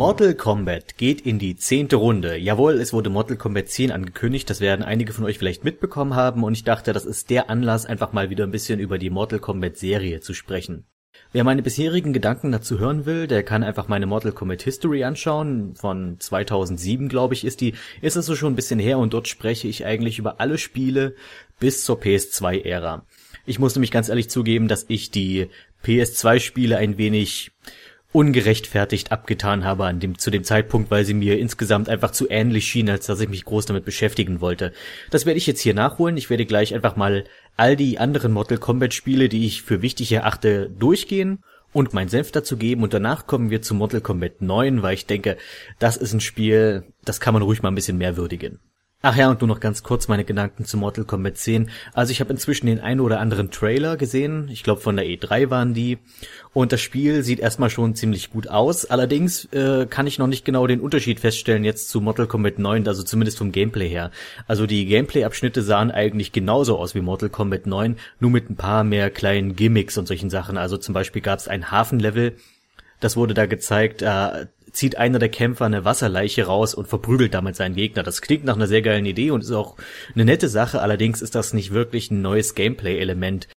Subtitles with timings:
[0.00, 2.34] Mortal Kombat geht in die zehnte Runde.
[2.38, 4.48] Jawohl, es wurde Mortal Kombat 10 angekündigt.
[4.48, 6.42] Das werden einige von euch vielleicht mitbekommen haben.
[6.42, 9.40] Und ich dachte, das ist der Anlass, einfach mal wieder ein bisschen über die Mortal
[9.40, 10.86] Kombat Serie zu sprechen.
[11.32, 15.74] Wer meine bisherigen Gedanken dazu hören will, der kann einfach meine Mortal Kombat History anschauen.
[15.74, 17.74] Von 2007, glaube ich, ist die.
[18.00, 21.14] Ist also schon ein bisschen her und dort spreche ich eigentlich über alle Spiele
[21.58, 23.04] bis zur PS2-Ära.
[23.44, 25.48] Ich muss nämlich ganz ehrlich zugeben, dass ich die
[25.84, 27.52] PS2-Spiele ein wenig
[28.12, 32.66] ungerechtfertigt abgetan habe an dem, zu dem Zeitpunkt, weil sie mir insgesamt einfach zu ähnlich
[32.66, 34.72] schienen, als dass ich mich groß damit beschäftigen wollte.
[35.10, 36.16] Das werde ich jetzt hier nachholen.
[36.16, 37.24] Ich werde gleich einfach mal
[37.56, 41.38] all die anderen Mortal Kombat Spiele, die ich für wichtig erachte, durchgehen
[41.72, 45.06] und meinen Senf dazu geben und danach kommen wir zu Mortal Kombat 9, weil ich
[45.06, 45.36] denke,
[45.78, 48.58] das ist ein Spiel, das kann man ruhig mal ein bisschen mehr würdigen.
[49.02, 51.70] Ach ja, und nur noch ganz kurz meine Gedanken zu Mortal Kombat 10.
[51.94, 54.50] Also ich habe inzwischen den einen oder anderen Trailer gesehen.
[54.52, 55.96] Ich glaube von der E3 waren die.
[56.52, 58.84] Und das Spiel sieht erstmal schon ziemlich gut aus.
[58.84, 62.86] Allerdings äh, kann ich noch nicht genau den Unterschied feststellen jetzt zu Mortal Kombat 9,
[62.86, 64.10] also zumindest vom Gameplay her.
[64.46, 68.84] Also die Gameplay-Abschnitte sahen eigentlich genauso aus wie Mortal Kombat 9, nur mit ein paar
[68.84, 70.58] mehr kleinen Gimmicks und solchen Sachen.
[70.58, 72.36] Also zum Beispiel gab es ein Hafenlevel,
[73.00, 77.56] das wurde da gezeigt, äh, zieht einer der Kämpfer eine Wasserleiche raus und verprügelt damit
[77.56, 78.02] seinen Gegner.
[78.02, 79.76] Das klingt nach einer sehr geilen Idee und ist auch
[80.14, 83.48] eine nette Sache, allerdings ist das nicht wirklich ein neues Gameplay-Element.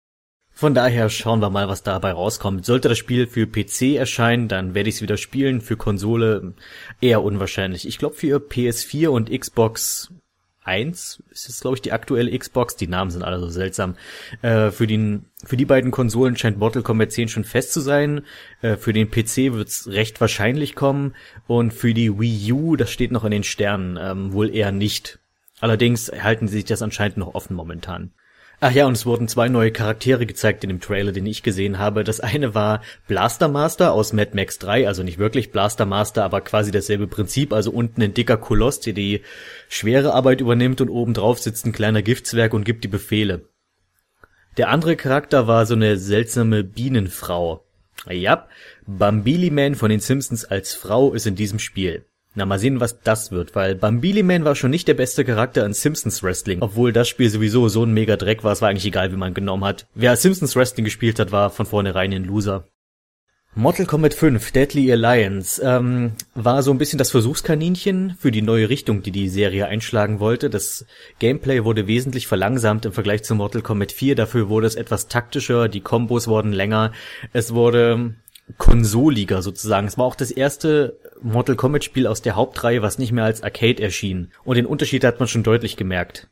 [0.55, 2.65] Von daher schauen wir mal, was dabei rauskommt.
[2.65, 5.61] Sollte das Spiel für PC erscheinen, dann werde ich es wieder spielen.
[5.61, 6.55] Für Konsole
[7.01, 7.89] eher unwahrscheinlich.
[7.89, 10.12] Ich glaube für PS4 und Xbox
[10.65, 12.77] 1 ist jetzt, glaube ich, die aktuelle Xbox.
[12.77, 13.97] Die Namen sind alle so seltsam.
[14.43, 18.23] Äh, für, den, für die beiden Konsolen scheint Mortal Kombat 10 schon fest zu sein.
[18.61, 21.15] Äh, für den PC wird's recht wahrscheinlich kommen.
[21.47, 25.19] Und für die Wii U, das steht noch in den Sternen, ähm, wohl eher nicht.
[25.61, 28.13] Allerdings halten sie sich das anscheinend noch offen momentan.
[28.65, 31.81] Ach ja, und es wurden zwei neue Charaktere gezeigt in dem Trailer, den ich gesehen
[31.81, 32.05] habe.
[32.05, 36.43] Das eine war Blaster Master aus Mad Max 3, also nicht wirklich Blaster Master, aber
[36.43, 37.53] quasi dasselbe Prinzip.
[37.53, 39.23] Also unten ein dicker Koloss, der die
[39.69, 43.49] schwere Arbeit übernimmt und oben drauf sitzt ein kleiner Giftswerk und gibt die Befehle.
[44.59, 47.65] Der andere Charakter war so eine seltsame Bienenfrau.
[48.09, 48.47] Ja,
[48.87, 52.05] Bambili Man von den Simpsons als Frau ist in diesem Spiel.
[52.34, 55.66] Na, mal sehen, was das wird, weil Bambili Man war schon nicht der beste Charakter
[55.66, 58.87] in Simpsons Wrestling, obwohl das Spiel sowieso so ein mega Dreck war, es war eigentlich
[58.87, 59.87] egal, wie man genommen hat.
[59.94, 62.65] Wer Simpsons Wrestling gespielt hat, war von vornherein ein Loser.
[63.54, 68.71] Mortal Kombat 5 Deadly Alliance ähm, war so ein bisschen das Versuchskaninchen für die neue
[68.71, 70.48] Richtung, die die Serie einschlagen wollte.
[70.48, 70.87] Das
[71.19, 74.15] Gameplay wurde wesentlich verlangsamt im Vergleich zu Mortal Kombat 4.
[74.15, 76.92] Dafür wurde es etwas taktischer, die Kombos wurden länger.
[77.34, 78.15] Es wurde
[78.56, 79.87] konsoliger sozusagen.
[79.87, 83.43] Es war auch das erste Mortal Kombat Spiel aus der Hauptreihe, was nicht mehr als
[83.43, 84.33] Arcade erschien.
[84.44, 86.28] Und den Unterschied hat man schon deutlich gemerkt.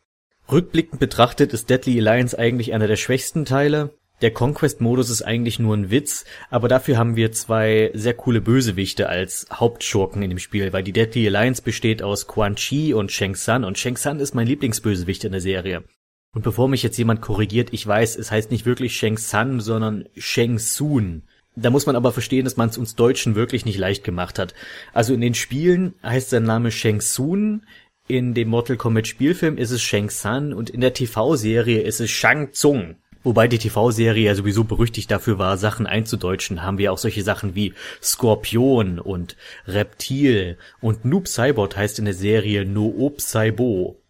[0.51, 3.95] Rückblickend betrachtet ist Deadly Alliance eigentlich einer der schwächsten Teile.
[4.21, 9.09] Der Conquest-Modus ist eigentlich nur ein Witz, aber dafür haben wir zwei sehr coole Bösewichte
[9.09, 13.35] als Hauptschurken in dem Spiel, weil die Deadly Alliance besteht aus Quan Chi und Shang
[13.35, 15.85] Tsung und Shang Tsung ist mein Lieblingsbösewicht in der Serie.
[16.33, 20.05] Und bevor mich jetzt jemand korrigiert, ich weiß, es heißt nicht wirklich Shang Tsung, sondern
[20.17, 21.23] Shang Tsung.
[21.61, 24.55] Da muss man aber verstehen, dass man es uns Deutschen wirklich nicht leicht gemacht hat.
[24.95, 27.63] Also in den Spielen heißt sein Name Shang Tsung,
[28.09, 32.11] in dem Mortal Kombat Spielfilm ist es Shang Tsung und in der TV-Serie ist es
[32.11, 32.97] Shang Tsung.
[33.23, 37.55] Wobei die TV-Serie ja sowieso berüchtigt dafür war, Sachen einzudeutschen, haben wir auch solche Sachen
[37.55, 44.01] wie Skorpion und Reptil und Noob Cybot heißt in der Serie Noob Cybo.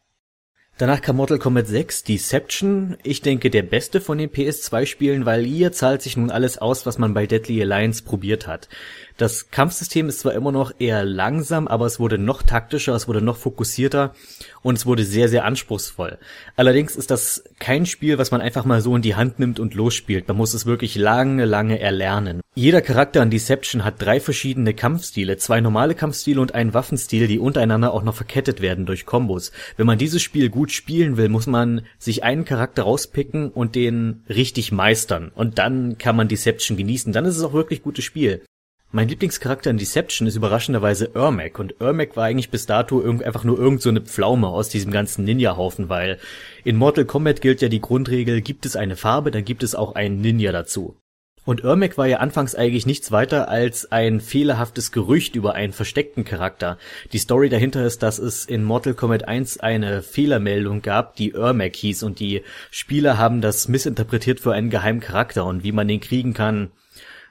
[0.81, 2.97] Danach kam Mortal Kombat 6, Deception.
[3.03, 6.97] Ich denke, der beste von den PS2-Spielen, weil hier zahlt sich nun alles aus, was
[6.97, 8.71] man bei Deadly Alliance probiert hat.
[9.21, 13.21] Das Kampfsystem ist zwar immer noch eher langsam, aber es wurde noch taktischer, es wurde
[13.21, 14.15] noch fokussierter
[14.63, 16.17] und es wurde sehr, sehr anspruchsvoll.
[16.57, 19.75] Allerdings ist das kein Spiel, was man einfach mal so in die Hand nimmt und
[19.75, 20.27] losspielt.
[20.27, 22.41] Man muss es wirklich lange, lange erlernen.
[22.55, 27.39] Jeder Charakter an Deception hat drei verschiedene Kampfstile, zwei normale Kampfstile und einen Waffenstil, die
[27.39, 29.53] untereinander auch noch verkettet werden durch Kombos.
[29.77, 34.25] Wenn man dieses Spiel gut spielen will, muss man sich einen Charakter rauspicken und den
[34.31, 35.31] richtig meistern.
[35.35, 37.13] Und dann kann man Deception genießen.
[37.13, 38.41] Dann ist es auch wirklich gutes Spiel.
[38.93, 43.57] Mein Lieblingscharakter in Deception ist überraschenderweise Ermac und Ermac war eigentlich bis dato einfach nur
[43.57, 46.19] irgend so eine Pflaume aus diesem ganzen Ninja-Haufen, weil
[46.65, 49.95] in Mortal Kombat gilt ja die Grundregel, gibt es eine Farbe, dann gibt es auch
[49.95, 50.97] einen Ninja dazu.
[51.45, 56.25] Und Ermac war ja anfangs eigentlich nichts weiter als ein fehlerhaftes Gerücht über einen versteckten
[56.25, 56.77] Charakter.
[57.13, 61.77] Die Story dahinter ist, dass es in Mortal Kombat 1 eine Fehlermeldung gab, die Ermac
[61.77, 62.43] hieß und die
[62.73, 66.73] Spieler haben das missinterpretiert für einen geheimen Charakter und wie man den kriegen kann,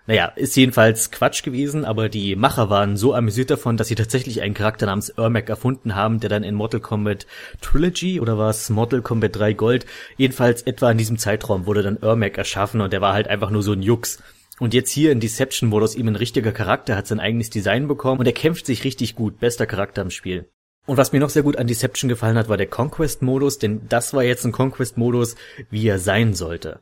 [0.10, 4.42] naja, ist jedenfalls Quatsch gewesen, aber die Macher waren so amüsiert davon, dass sie tatsächlich
[4.42, 7.28] einen Charakter namens Ermac erfunden haben, der dann in Mortal Kombat
[7.62, 9.86] Trilogy oder was Mortal Kombat 3 Gold,
[10.18, 13.62] jedenfalls etwa in diesem Zeitraum wurde dann Ermac erschaffen und der war halt einfach nur
[13.62, 14.18] so ein Jux.
[14.60, 17.88] Und jetzt hier in Deception wurde aus ihm ein richtiger Charakter, hat sein eigenes Design
[17.88, 19.40] bekommen und er kämpft sich richtig gut.
[19.40, 20.50] Bester Charakter im Spiel.
[20.88, 24.16] Und was mir noch sehr gut an Deception gefallen hat, war der Conquest-Modus, denn das
[24.16, 25.36] war jetzt ein Conquest-Modus,
[25.70, 26.80] wie er sein sollte.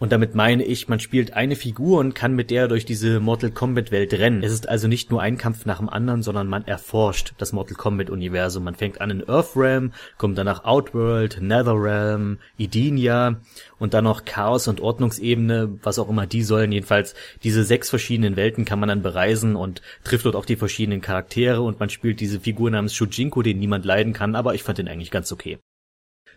[0.00, 3.50] Und damit meine ich, man spielt eine Figur und kann mit der durch diese Mortal
[3.50, 4.42] Kombat Welt rennen.
[4.42, 7.76] Es ist also nicht nur ein Kampf nach dem anderen, sondern man erforscht das Mortal
[7.76, 8.64] Kombat Universum.
[8.64, 13.42] Man fängt an in Earthrealm, kommt dann nach Outworld, Netherrealm, Edenia
[13.78, 16.72] und dann noch Chaos und Ordnungsebene, was auch immer die sollen.
[16.72, 17.14] Jedenfalls
[17.44, 21.60] diese sechs verschiedenen Welten kann man dann bereisen und trifft dort auch die verschiedenen Charaktere
[21.60, 24.88] und man spielt diese Figur namens Shujinko, den niemand leiden kann, aber ich fand den
[24.88, 25.58] eigentlich ganz okay.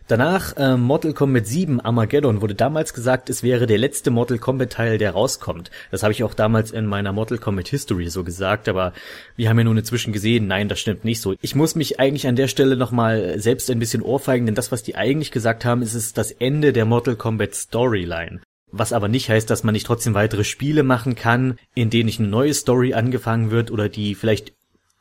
[0.06, 4.72] Danach äh, Mortal Kombat 7 Armageddon wurde damals gesagt, es wäre der letzte Mortal Kombat
[4.72, 5.70] Teil, der rauskommt.
[5.90, 8.92] Das habe ich auch damals in meiner Mortal Kombat History so gesagt, aber
[9.36, 11.34] wir haben ja nun inzwischen gesehen, nein, das stimmt nicht so.
[11.40, 14.82] Ich muss mich eigentlich an der Stelle nochmal selbst ein bisschen ohrfeigen, denn das, was
[14.82, 18.42] die eigentlich gesagt haben, ist es das Ende der Mortal Kombat Storyline.
[18.70, 22.20] Was aber nicht heißt, dass man nicht trotzdem weitere Spiele machen kann, in denen nicht
[22.20, 24.52] eine neue Story angefangen wird oder die vielleicht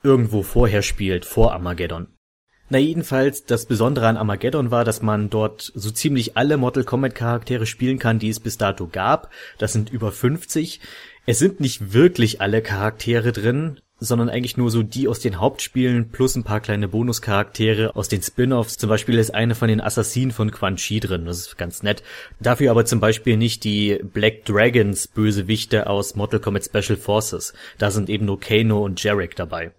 [0.01, 2.07] irgendwo vorher spielt, vor Armageddon.
[2.73, 7.13] Na jedenfalls, das Besondere an Armageddon war, dass man dort so ziemlich alle Mortal Kombat
[7.13, 9.29] Charaktere spielen kann, die es bis dato gab.
[9.59, 10.79] Das sind über 50.
[11.27, 16.09] Es sind nicht wirklich alle Charaktere drin, sondern eigentlich nur so die aus den Hauptspielen
[16.09, 18.77] plus ein paar kleine Bonuscharaktere aus den Spin-offs.
[18.77, 22.01] Zum Beispiel ist eine von den Assassinen von Quan Chi drin, das ist ganz nett.
[22.39, 27.53] Dafür aber zum Beispiel nicht die Black Dragons Bösewichte aus Mortal Kombat Special Forces.
[27.77, 29.73] Da sind eben nur Kano und Jarek dabei.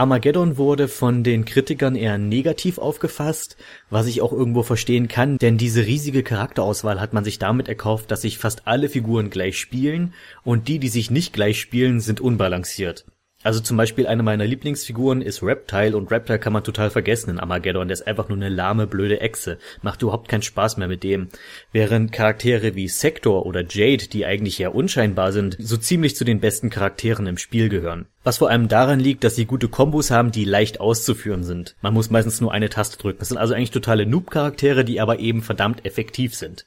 [0.00, 3.58] Armageddon wurde von den Kritikern eher negativ aufgefasst,
[3.90, 8.10] was ich auch irgendwo verstehen kann, denn diese riesige Charakterauswahl hat man sich damit erkauft,
[8.10, 12.18] dass sich fast alle Figuren gleich spielen und die, die sich nicht gleich spielen, sind
[12.18, 13.04] unbalanciert.
[13.42, 17.40] Also zum Beispiel eine meiner Lieblingsfiguren ist Reptile und Reptile kann man total vergessen in
[17.40, 17.88] Armageddon.
[17.88, 19.56] Der ist einfach nur eine lahme, blöde Echse.
[19.80, 21.28] Macht überhaupt keinen Spaß mehr mit dem.
[21.72, 26.40] Während Charaktere wie Sector oder Jade, die eigentlich eher unscheinbar sind, so ziemlich zu den
[26.40, 28.06] besten Charakteren im Spiel gehören.
[28.24, 31.76] Was vor allem daran liegt, dass sie gute Kombos haben, die leicht auszuführen sind.
[31.80, 33.20] Man muss meistens nur eine Taste drücken.
[33.20, 36.66] Das sind also eigentlich totale Noob-Charaktere, die aber eben verdammt effektiv sind.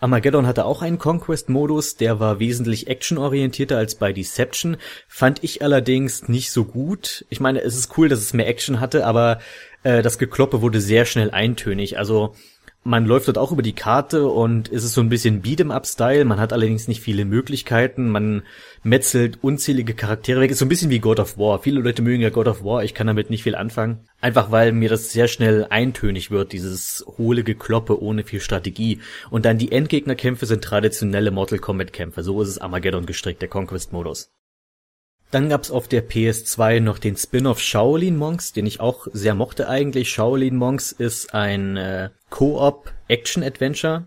[0.00, 4.76] Armageddon hatte auch einen Conquest-Modus, der war wesentlich actionorientierter als bei Deception,
[5.08, 7.24] fand ich allerdings nicht so gut.
[7.30, 9.40] Ich meine, es ist cool, dass es mehr Action hatte, aber
[9.82, 11.98] äh, das Gekloppe wurde sehr schnell eintönig.
[11.98, 12.34] Also
[12.84, 16.24] man läuft dort auch über die Karte und es ist so ein bisschen Beat'em-up-Style.
[16.24, 18.08] Man hat allerdings nicht viele Möglichkeiten.
[18.08, 18.42] Man
[18.82, 20.50] metzelt unzählige Charaktere weg.
[20.50, 21.58] Ist so ein bisschen wie God of War.
[21.58, 22.84] Viele Leute mögen ja God of War.
[22.84, 24.06] Ich kann damit nicht viel anfangen.
[24.20, 29.00] Einfach weil mir das sehr schnell eintönig wird, dieses hohle Gekloppe ohne viel Strategie.
[29.28, 32.22] Und dann die Endgegnerkämpfe sind traditionelle Mortal Kombat-Kämpfe.
[32.22, 34.30] So ist es Armageddon gestrickt, der Conquest-Modus.
[35.30, 39.68] Dann gab's auf der PS2 noch den Spin-off Shaolin Monks, den ich auch sehr mochte
[39.68, 40.08] eigentlich.
[40.08, 44.04] Shaolin Monks ist ein äh, Co-op Action Adventure,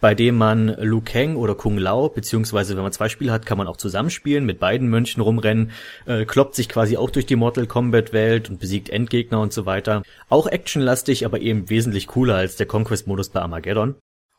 [0.00, 3.56] bei dem man Liu Kang oder Kung Lao, beziehungsweise wenn man zwei Spiele hat, kann
[3.56, 5.70] man auch zusammenspielen, mit beiden Mönchen rumrennen,
[6.04, 9.64] äh, kloppt sich quasi auch durch die Mortal Kombat Welt und besiegt Endgegner und so
[9.64, 10.02] weiter.
[10.28, 13.94] Auch actionlastig, aber eben wesentlich cooler als der Conquest Modus bei Armageddon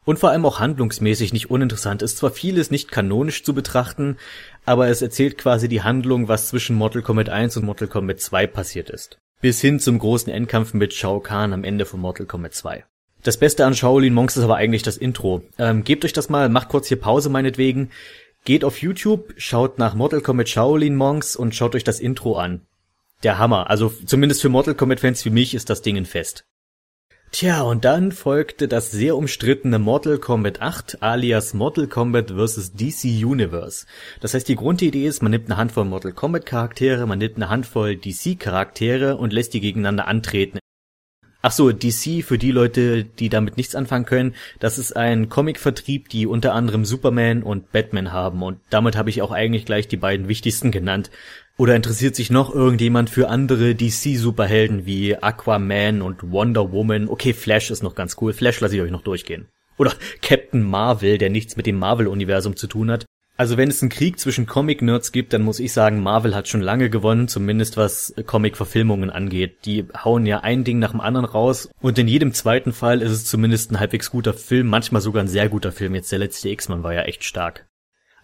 [0.05, 2.17] und vor allem auch handlungsmäßig nicht uninteressant ist.
[2.17, 4.17] Zwar vieles nicht kanonisch zu betrachten,
[4.65, 8.47] aber es erzählt quasi die Handlung, was zwischen Mortal Kombat 1 und Mortal Kombat 2
[8.47, 9.19] passiert ist.
[9.41, 12.83] Bis hin zum großen Endkampf mit Shao Kahn am Ende von Mortal Kombat 2.
[13.23, 15.41] Das Beste an Shaolin Monks ist aber eigentlich das Intro.
[15.57, 17.89] Ähm, gebt euch das mal, macht kurz hier Pause meinetwegen.
[18.43, 22.61] Geht auf YouTube, schaut nach Mortal Kombat Shaolin Monks und schaut euch das Intro an.
[23.23, 23.69] Der Hammer.
[23.69, 26.45] Also zumindest für Mortal Kombat Fans wie mich ist das Ding ein Fest.
[27.37, 32.75] Tja, und dann folgte das sehr umstrittene Mortal Kombat 8 alias Mortal Kombat vs.
[32.75, 33.85] DC Universe.
[34.21, 37.49] Das heißt, die Grundidee ist, man nimmt eine Handvoll Mortal Kombat Charaktere, man nimmt eine
[37.49, 40.59] Handvoll DC Charaktere und lässt die gegeneinander antreten.
[41.41, 46.07] Ach so, DC für die Leute, die damit nichts anfangen können, das ist ein Comicvertrieb,
[46.07, 49.97] die unter anderem Superman und Batman haben und damit habe ich auch eigentlich gleich die
[49.97, 51.11] beiden wichtigsten genannt.
[51.57, 57.07] Oder interessiert sich noch irgendjemand für andere DC-Superhelden wie Aquaman und Wonder Woman?
[57.07, 58.33] Okay, Flash ist noch ganz cool.
[58.33, 59.47] Flash lasse ich euch noch durchgehen.
[59.77, 63.05] Oder Captain Marvel, der nichts mit dem Marvel-Universum zu tun hat.
[63.37, 66.61] Also wenn es einen Krieg zwischen Comic-Nerds gibt, dann muss ich sagen, Marvel hat schon
[66.61, 69.65] lange gewonnen, zumindest was Comic-Verfilmungen angeht.
[69.65, 73.11] Die hauen ja ein Ding nach dem anderen raus und in jedem zweiten Fall ist
[73.11, 75.95] es zumindest ein halbwegs guter Film, manchmal sogar ein sehr guter Film.
[75.95, 77.65] Jetzt der letzte X-Men war ja echt stark.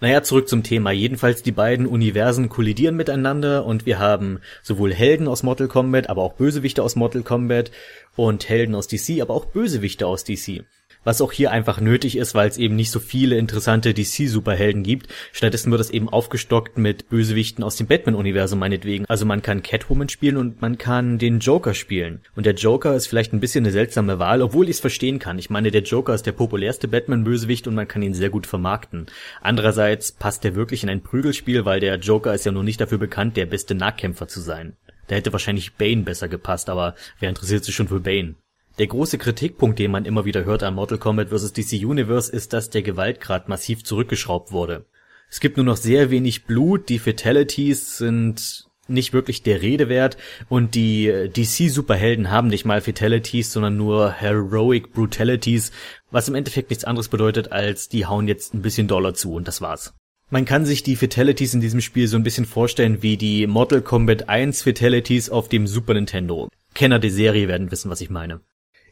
[0.02, 0.90] Naja, zurück zum Thema.
[0.90, 6.24] Jedenfalls die beiden Universen kollidieren miteinander und wir haben sowohl Helden aus Mortal Kombat, aber
[6.24, 7.70] auch Bösewichte aus Mortal Kombat
[8.16, 10.64] und Helden aus DC, aber auch Bösewichte aus DC.
[11.04, 15.08] Was auch hier einfach nötig ist, weil es eben nicht so viele interessante DC-Superhelden gibt.
[15.32, 19.06] Stattdessen wird es eben aufgestockt mit Bösewichten aus dem Batman-Universum meinetwegen.
[19.08, 22.22] Also man kann Catwoman spielen und man kann den Joker spielen.
[22.36, 25.40] Und der Joker ist vielleicht ein bisschen eine seltsame Wahl, obwohl ich es verstehen kann.
[25.40, 29.08] Ich meine, der Joker ist der populärste Batman-Bösewicht und man kann ihn sehr gut vermarkten.
[29.42, 32.98] Andererseits passt er wirklich in ein Prügelspiel, weil der Joker ist ja nur nicht dafür
[32.98, 34.78] bekannt, der beste Nahkämpfer zu sein.
[35.08, 38.36] Da hätte wahrscheinlich Bane besser gepasst, aber wer interessiert sich schon für Bane?
[38.80, 41.54] Der große Kritikpunkt, den man immer wieder hört an Mortal Kombat vs.
[41.54, 44.86] DC Universe, ist, dass der Gewaltgrad massiv zurückgeschraubt wurde.
[45.30, 50.18] Es gibt nur noch sehr wenig Blut, die Fatalities sind nicht wirklich der Rede wert
[50.50, 55.72] und die DC-Superhelden haben nicht mal Fatalities, sondern nur Heroic Brutalities,
[56.10, 59.48] was im Endeffekt nichts anderes bedeutet, als die hauen jetzt ein bisschen Dollar zu und
[59.48, 59.94] das war's.
[60.30, 63.82] Man kann sich die Fatalities in diesem Spiel so ein bisschen vorstellen wie die Mortal
[63.82, 66.50] Kombat 1 Fatalities auf dem Super Nintendo.
[66.74, 68.42] Kenner der Serie werden wissen, was ich meine.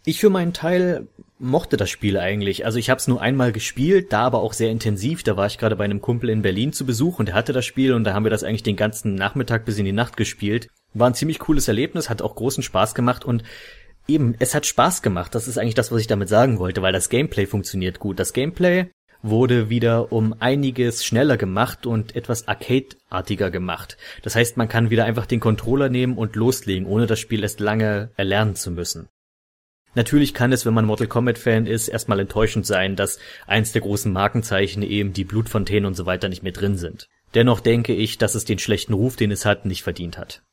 [0.06, 1.08] Ich für meinen Teil
[1.40, 2.66] mochte das Spiel eigentlich.
[2.66, 5.24] Also ich habe es nur einmal gespielt, da aber auch sehr intensiv.
[5.24, 7.66] Da war ich gerade bei einem Kumpel in Berlin zu Besuch und der hatte das
[7.66, 10.68] Spiel und da haben wir das eigentlich den ganzen Nachmittag bis in die Nacht gespielt.
[10.94, 13.44] War ein ziemlich cooles Erlebnis, hat auch großen Spaß gemacht und
[14.08, 15.36] eben, es hat Spaß gemacht.
[15.36, 18.20] Das ist eigentlich das, was ich damit sagen wollte, weil das Gameplay funktioniert gut.
[18.20, 18.88] Das Gameplay
[19.22, 23.98] wurde wieder um einiges schneller gemacht und etwas Arcade-artiger gemacht.
[24.24, 27.60] Das heißt, man kann wieder einfach den Controller nehmen und loslegen, ohne das Spiel erst
[27.60, 29.10] lange erlernen zu müssen.
[29.96, 33.82] Natürlich kann es, wenn man Mortal Kombat Fan ist, erstmal enttäuschend sein, dass eins der
[33.82, 37.08] großen Markenzeichen eben die Blutfontänen und so weiter nicht mehr drin sind.
[37.34, 40.44] Dennoch denke ich, dass es den schlechten Ruf, den es hat, nicht verdient hat.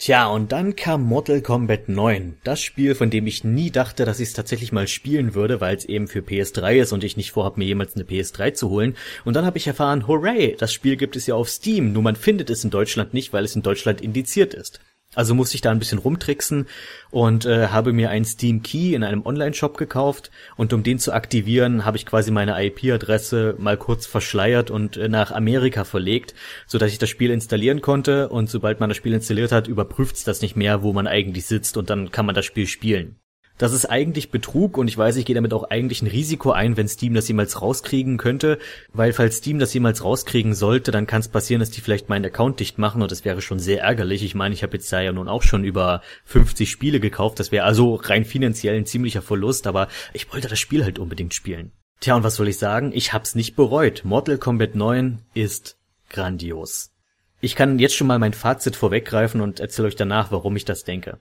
[0.00, 2.38] Tja, und dann kam Mortal Kombat 9.
[2.44, 5.76] Das Spiel, von dem ich nie dachte, dass ich es tatsächlich mal spielen würde, weil
[5.76, 8.96] es eben für PS3 ist und ich nicht vorhab, mir jemals eine PS3 zu holen.
[9.24, 12.14] Und dann habe ich erfahren, hooray, das Spiel gibt es ja auf Steam, nur man
[12.14, 14.78] findet es in Deutschland nicht, weil es in Deutschland indiziert ist.
[15.18, 16.68] Also musste ich da ein bisschen rumtricksen
[17.10, 21.12] und äh, habe mir einen Steam Key in einem Online-Shop gekauft und um den zu
[21.12, 26.36] aktivieren, habe ich quasi meine IP-Adresse mal kurz verschleiert und äh, nach Amerika verlegt,
[26.68, 30.14] so dass ich das Spiel installieren konnte und sobald man das Spiel installiert hat, überprüft
[30.14, 33.16] es das nicht mehr, wo man eigentlich sitzt und dann kann man das Spiel spielen.
[33.58, 36.76] Das ist eigentlich Betrug und ich weiß, ich gehe damit auch eigentlich ein Risiko ein,
[36.76, 38.58] wenn Steam das jemals rauskriegen könnte,
[38.92, 42.24] weil falls Steam das jemals rauskriegen sollte, dann kann es passieren, dass die vielleicht meinen
[42.24, 44.22] Account dicht machen und das wäre schon sehr ärgerlich.
[44.22, 47.50] Ich meine, ich habe jetzt da ja nun auch schon über 50 Spiele gekauft, das
[47.50, 51.72] wäre also rein finanziell ein ziemlicher Verlust, aber ich wollte das Spiel halt unbedingt spielen.
[52.00, 52.92] Tja, und was soll ich sagen?
[52.94, 54.02] Ich hab's nicht bereut.
[54.04, 55.76] Mortal Kombat 9 ist
[56.10, 56.92] grandios.
[57.40, 60.84] Ich kann jetzt schon mal mein Fazit vorweggreifen und erzähle euch danach, warum ich das
[60.84, 61.18] denke.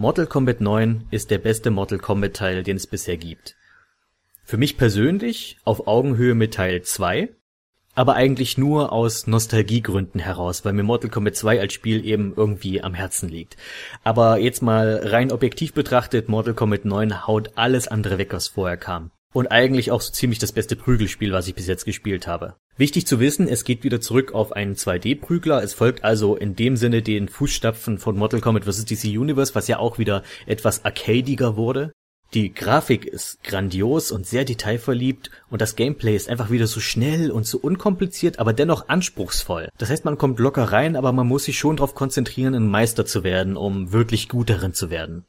[0.00, 3.56] Mortal Kombat 9 ist der beste Mortal Kombat Teil, den es bisher gibt.
[4.44, 7.30] Für mich persönlich auf Augenhöhe mit Teil 2,
[7.96, 12.80] aber eigentlich nur aus Nostalgiegründen heraus, weil mir Mortal Kombat 2 als Spiel eben irgendwie
[12.80, 13.56] am Herzen liegt.
[14.04, 18.76] Aber jetzt mal rein objektiv betrachtet, Mortal Kombat 9 haut alles andere weg, was vorher
[18.76, 19.10] kam.
[19.34, 22.56] Und eigentlich auch so ziemlich das beste Prügelspiel, was ich bis jetzt gespielt habe.
[22.76, 25.62] Wichtig zu wissen, es geht wieder zurück auf einen 2D-Prügler.
[25.62, 28.86] Es folgt also in dem Sinne den Fußstapfen von Mortal Kombat vs.
[28.86, 31.92] DC Universe, was ja auch wieder etwas arcadiger wurde.
[32.34, 37.30] Die Grafik ist grandios und sehr detailverliebt und das Gameplay ist einfach wieder so schnell
[37.30, 39.70] und so unkompliziert, aber dennoch anspruchsvoll.
[39.78, 43.06] Das heißt, man kommt locker rein, aber man muss sich schon darauf konzentrieren, ein Meister
[43.06, 45.24] zu werden, um wirklich gut darin zu werden.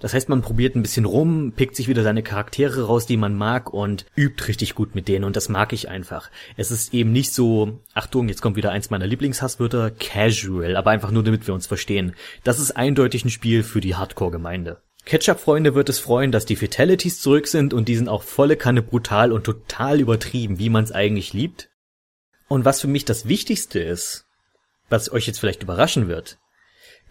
[0.00, 3.34] Das heißt, man probiert ein bisschen rum, pickt sich wieder seine Charaktere raus, die man
[3.34, 6.30] mag und übt richtig gut mit denen und das mag ich einfach.
[6.56, 11.10] Es ist eben nicht so, Achtung, jetzt kommt wieder eins meiner Lieblingshasswörter, casual, aber einfach
[11.10, 12.14] nur damit wir uns verstehen.
[12.42, 14.80] Das ist eindeutig ein Spiel für die Hardcore-Gemeinde.
[15.04, 18.82] Ketchup-Freunde wird es freuen, dass die Fatalities zurück sind und die sind auch volle Kanne
[18.82, 21.70] brutal und total übertrieben, wie man es eigentlich liebt.
[22.48, 24.26] Und was für mich das Wichtigste ist,
[24.88, 26.38] was euch jetzt vielleicht überraschen wird,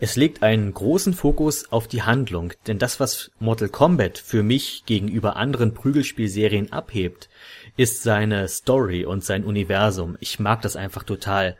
[0.04, 4.84] es legt einen großen Fokus auf die Handlung, denn das, was Mortal Kombat für mich
[4.88, 7.30] gegenüber anderen Prügelspielserien abhebt,
[7.78, 10.18] ist seine Story und sein Universum.
[10.20, 11.56] Ich mag das einfach total.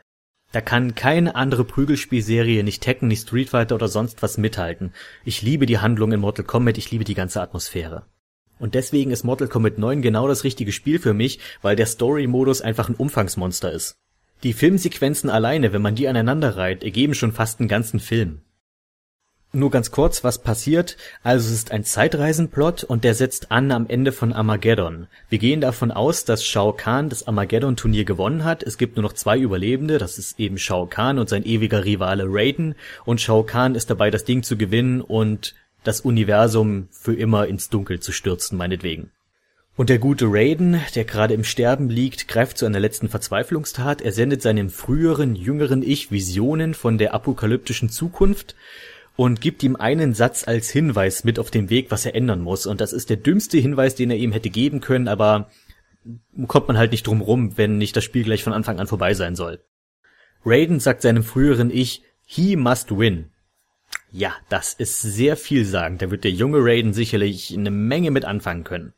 [0.50, 4.92] Da kann keine andere Prügelspielserie, nicht Tekken, nicht Street Fighter oder sonst was mithalten.
[5.24, 8.06] Ich liebe die Handlung in Mortal Kombat, ich liebe die ganze Atmosphäre.
[8.58, 12.60] Und deswegen ist Mortal Kombat 9 genau das richtige Spiel für mich, weil der Story-Modus
[12.60, 14.01] einfach ein Umfangsmonster ist.
[14.42, 18.40] Die Filmsequenzen alleine, wenn man die aneinander reiht, ergeben schon fast einen ganzen Film.
[19.54, 20.96] Nur ganz kurz, was passiert?
[21.22, 25.08] Also es ist ein Zeitreisenplot und der setzt an am Ende von Armageddon.
[25.28, 28.62] Wir gehen davon aus, dass Shao Kahn das Armageddon-Turnier gewonnen hat.
[28.62, 32.24] Es gibt nur noch zwei Überlebende, das ist eben Shao Kahn und sein ewiger Rivale
[32.26, 32.74] Raiden.
[33.04, 37.68] Und Shao Kahn ist dabei, das Ding zu gewinnen und das Universum für immer ins
[37.68, 39.10] Dunkel zu stürzen, meinetwegen.
[39.74, 44.02] Und der gute Raiden, der gerade im Sterben liegt, greift zu einer letzten Verzweiflungstat.
[44.02, 48.54] Er sendet seinem früheren, jüngeren Ich Visionen von der apokalyptischen Zukunft
[49.16, 52.66] und gibt ihm einen Satz als Hinweis mit auf dem Weg, was er ändern muss.
[52.66, 55.50] Und das ist der dümmste Hinweis, den er ihm hätte geben können, aber
[56.48, 59.14] kommt man halt nicht drum rum, wenn nicht das Spiel gleich von Anfang an vorbei
[59.14, 59.60] sein soll.
[60.44, 63.30] Raiden sagt seinem früheren Ich, he must win.
[64.10, 66.02] Ja, das ist sehr vielsagend.
[66.02, 68.92] Da wird der junge Raiden sicherlich eine Menge mit anfangen können.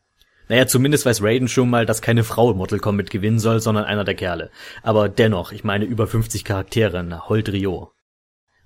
[0.48, 3.84] Naja, zumindest weiß Raiden schon mal, dass keine Frau im Mortal Kombat gewinnen soll, sondern
[3.84, 4.50] einer der Kerle.
[4.82, 7.92] Aber dennoch, ich meine über 50 Charaktere, na, Holt Rio.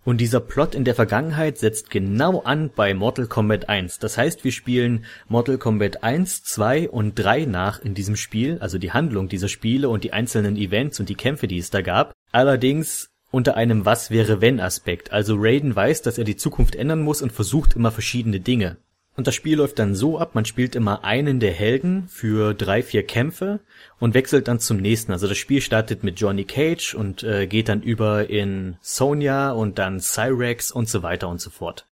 [0.05, 3.99] Und dieser Plot in der Vergangenheit setzt genau an bei Mortal Kombat 1.
[3.99, 8.79] Das heißt, wir spielen Mortal Kombat 1, 2 und 3 nach in diesem Spiel, also
[8.79, 12.13] die Handlung dieser Spiele und die einzelnen Events und die Kämpfe, die es da gab.
[12.33, 15.13] Allerdings unter einem Was wäre wenn Aspekt.
[15.13, 18.79] Also Raiden weiß, dass er die Zukunft ändern muss und versucht immer verschiedene Dinge.
[19.19, 22.85] Und das Spiel läuft dann so ab, man spielt immer einen der Helden für drei,
[22.85, 23.59] vier Kämpfe
[23.99, 25.11] und wechselt dann zum nächsten.
[25.11, 29.81] Also das Spiel startet mit Johnny Cage und äh, geht dann über in Sonya und
[29.81, 31.89] dann Cyrex und so weiter und so fort.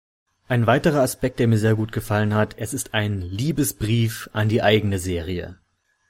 [0.46, 4.62] Ein weiterer Aspekt, der mir sehr gut gefallen hat, es ist ein Liebesbrief an die
[4.62, 5.56] eigene Serie.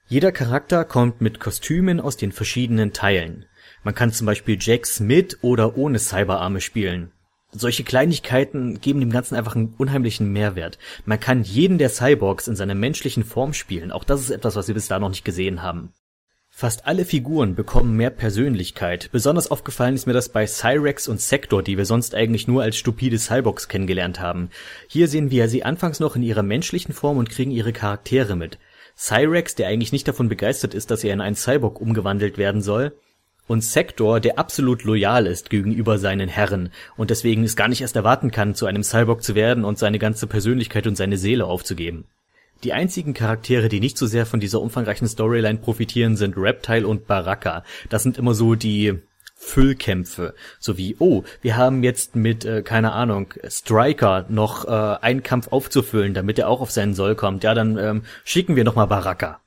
[0.08, 3.46] Jeder Charakter kommt mit Kostümen aus den verschiedenen Teilen.
[3.82, 7.11] Man kann zum Beispiel Jax mit oder ohne Cyberarme spielen
[7.59, 10.79] solche Kleinigkeiten geben dem Ganzen einfach einen unheimlichen Mehrwert.
[11.05, 13.93] Man kann jeden der Cyborgs in seiner menschlichen Form spielen.
[13.93, 15.93] Auch das ist etwas, was wir bis da noch nicht gesehen haben.
[16.59, 19.11] Fast alle Figuren bekommen mehr Persönlichkeit.
[19.13, 22.79] Besonders aufgefallen ist mir das bei Cyrex und Sector, die wir sonst eigentlich nur als
[22.79, 24.49] stupide Cyborgs kennengelernt haben.
[24.89, 28.59] Hier sehen wir sie anfangs noch in ihrer menschlichen Form und kriegen ihre Charaktere mit.
[28.97, 32.97] Cyrex, der eigentlich nicht davon begeistert ist, dass er in einen Cyborg umgewandelt werden soll,
[33.47, 37.97] und Sektor, der absolut loyal ist gegenüber seinen Herren und deswegen es gar nicht erst
[37.97, 42.07] erwarten kann, zu einem Cyborg zu werden und seine ganze Persönlichkeit und seine Seele aufzugeben.
[42.65, 47.07] Die einzigen Charaktere, die nicht so sehr von dieser umfangreichen Storyline profitieren, sind Reptile und
[47.07, 47.65] Baraka.
[47.91, 48.99] Das sind immer so die
[49.38, 55.23] Füllkämpfe, so wie, oh, wir haben jetzt mit, äh, keine Ahnung, Striker noch äh, einen
[55.23, 57.45] Kampf aufzufüllen, damit er auch auf seinen Soll kommt.
[57.45, 59.41] Ja, dann ähm, schicken wir noch mal Baraka.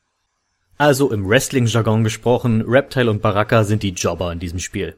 [0.82, 4.96] Also im Wrestling-Jargon gesprochen, Reptile und Baraka sind die Jobber in diesem Spiel.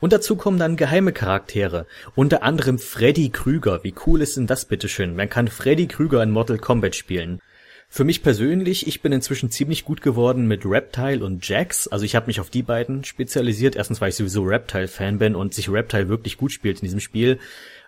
[0.00, 3.84] Und dazu kommen dann geheime Charaktere, unter anderem Freddy Krüger.
[3.84, 5.14] Wie cool ist denn das bitteschön?
[5.14, 7.40] Man kann Freddy Krüger in Mortal Kombat spielen.
[7.88, 11.86] Für mich persönlich, ich bin inzwischen ziemlich gut geworden mit Reptile und Jax.
[11.86, 13.76] Also ich habe mich auf die beiden spezialisiert.
[13.76, 17.38] Erstens, weil ich sowieso Reptile-Fan bin und sich Reptile wirklich gut spielt in diesem Spiel.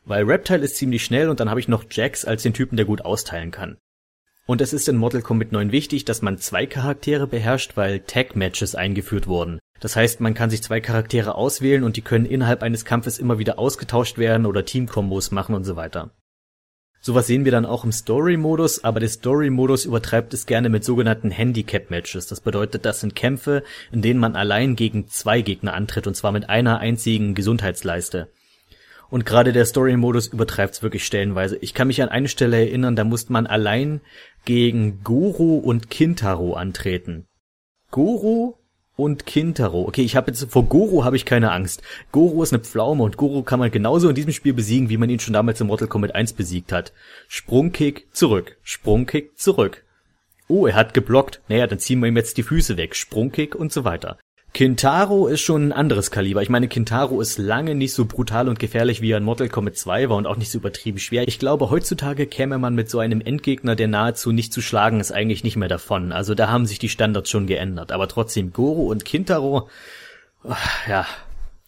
[0.05, 2.87] Weil Reptile ist ziemlich schnell und dann habe ich noch Jax als den Typen, der
[2.87, 3.77] gut austeilen kann.
[4.47, 8.77] Und es ist in Mortal Kombat 9 wichtig, dass man zwei Charaktere beherrscht, weil Tag-Matches
[8.77, 9.59] eingeführt wurden.
[9.81, 13.41] Das heißt, man kann sich zwei Charaktere auswählen und die können innerhalb eines Kampfes immer
[13.41, 16.11] wieder ausgetauscht werden oder Teamkombos machen und so weiter.
[17.01, 21.31] Sowas sehen wir dann auch im Story-Modus, aber der Story-Modus übertreibt es gerne mit sogenannten
[21.31, 22.29] Handicap-Matches.
[22.29, 26.31] Das bedeutet, das sind Kämpfe, in denen man allein gegen zwei Gegner antritt und zwar
[26.31, 28.29] mit einer einzigen Gesundheitsleiste.
[29.09, 31.57] Und gerade der Story-Modus übertreibt es wirklich stellenweise.
[31.57, 34.01] Ich kann mich an eine Stelle erinnern, da musste man allein
[34.45, 37.27] gegen Goro und Kintaro antreten.
[37.91, 38.59] Goro
[38.97, 39.87] und Kintaro.
[39.87, 41.83] Okay, ich habe jetzt vor Goro habe ich keine Angst.
[42.13, 45.11] Goro ist eine Pflaume und Goro kann man genauso in diesem Spiel besiegen, wie man
[45.11, 46.93] ihn schon damals in Mortal Kombat 1 besiegt hat.
[47.29, 49.85] Sprungkick zurück, Sprungkick zurück.
[50.49, 51.41] Oh, er hat geblockt.
[51.49, 52.95] Naja, dann ziehen wir ihm jetzt die Füße weg.
[52.95, 54.19] Sprungkick und so weiter.
[54.57, 56.41] Kintaro ist schon ein anderes Kaliber.
[56.41, 59.77] Ich meine, Kintaro ist lange nicht so brutal und gefährlich, wie er in Mortal Kombat
[59.77, 61.29] 2 war und auch nicht so übertrieben schwer.
[61.29, 65.13] Ich glaube, heutzutage käme man mit so einem Endgegner, der nahezu nicht zu schlagen ist,
[65.13, 66.11] eigentlich nicht mehr davon.
[66.11, 67.93] Also da haben sich die Standards schon geändert.
[67.93, 69.69] Aber trotzdem, Goro und Kintaro,
[70.89, 71.07] ja,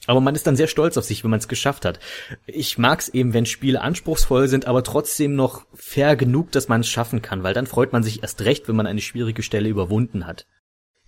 [0.06, 2.00] aber man ist dann sehr stolz auf sich, wenn man es geschafft hat.
[2.46, 6.88] Ich mag's eben, wenn Spiele anspruchsvoll sind, aber trotzdem noch fair genug, dass man es
[6.88, 10.26] schaffen kann, weil dann freut man sich erst recht, wenn man eine schwierige Stelle überwunden
[10.26, 10.46] hat.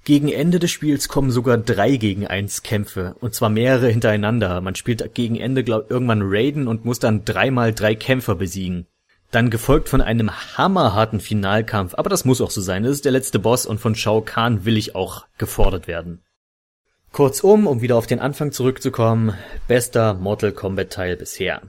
[0.04, 4.60] Gegen Ende des Spiels kommen sogar drei gegen eins Kämpfe, und zwar mehrere hintereinander.
[4.60, 8.86] Man spielt gegen Ende glaub, irgendwann Raiden und muss dann dreimal drei Kämpfer besiegen.
[9.30, 13.12] Dann gefolgt von einem hammerharten Finalkampf, aber das muss auch so sein, das ist der
[13.12, 16.22] letzte Boss und von Shao Kahn will ich auch gefordert werden.
[17.12, 19.34] Kurzum, um wieder auf den Anfang zurückzukommen,
[19.68, 21.62] bester Mortal Kombat Teil bisher.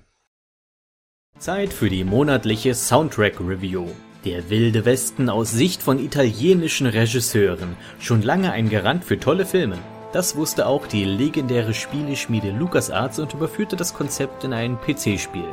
[1.37, 3.87] Zeit für die monatliche Soundtrack Review.
[4.23, 9.79] Der Wilde Westen aus Sicht von italienischen Regisseuren, schon lange ein Garant für tolle Filme.
[10.13, 15.47] Das wusste auch die legendäre Spieleschmiede LucasArts und überführte das Konzept in ein PC-Spiel.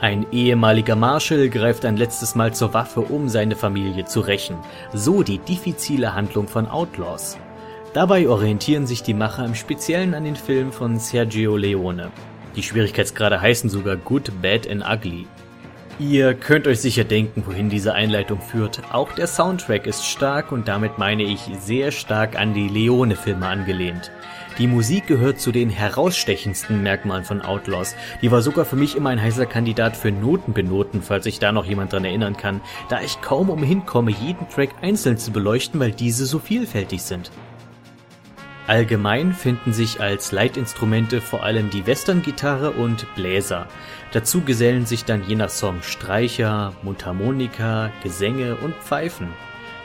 [0.00, 4.56] Ein ehemaliger Marshal greift ein letztes Mal zur Waffe, um seine Familie zu rächen.
[4.92, 7.38] So die diffizile Handlung von Outlaws.
[7.92, 12.10] Dabei orientieren sich die Macher im Speziellen an den Film von Sergio Leone.
[12.56, 15.28] Die Schwierigkeitsgrade heißen sogar Good, Bad and Ugly.
[15.98, 18.82] Ihr könnt euch sicher denken, wohin diese Einleitung führt.
[18.92, 24.10] Auch der Soundtrack ist stark und damit meine ich sehr stark an die Leone-Filme angelehnt.
[24.58, 27.96] Die Musik gehört zu den herausstechendsten Merkmalen von Outlaws.
[28.20, 31.64] Die war sogar für mich immer ein heißer Kandidat für Notenbenoten, falls sich da noch
[31.64, 35.92] jemand dran erinnern kann, da ich kaum umhin komme, jeden Track einzeln zu beleuchten, weil
[35.92, 37.30] diese so vielfältig sind.
[38.66, 43.68] Allgemein finden sich als Leitinstrumente vor allem die Western-Gitarre und Bläser.
[44.12, 49.28] Dazu gesellen sich dann je nach Song Streicher, Mundharmonika, Gesänge und Pfeifen.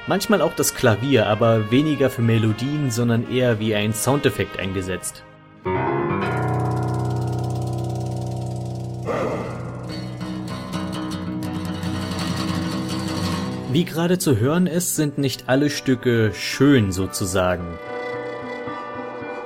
[0.08, 5.24] Manchmal auch das Klavier, aber weniger für Melodien, sondern eher wie ein Soundeffekt eingesetzt.
[13.72, 17.78] Wie gerade zu hören ist, sind nicht alle Stücke schön sozusagen.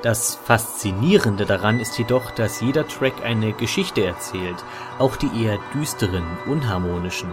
[0.05, 4.63] Das Faszinierende daran ist jedoch, dass jeder Track eine Geschichte erzählt,
[4.99, 7.31] auch die eher düsteren, unharmonischen.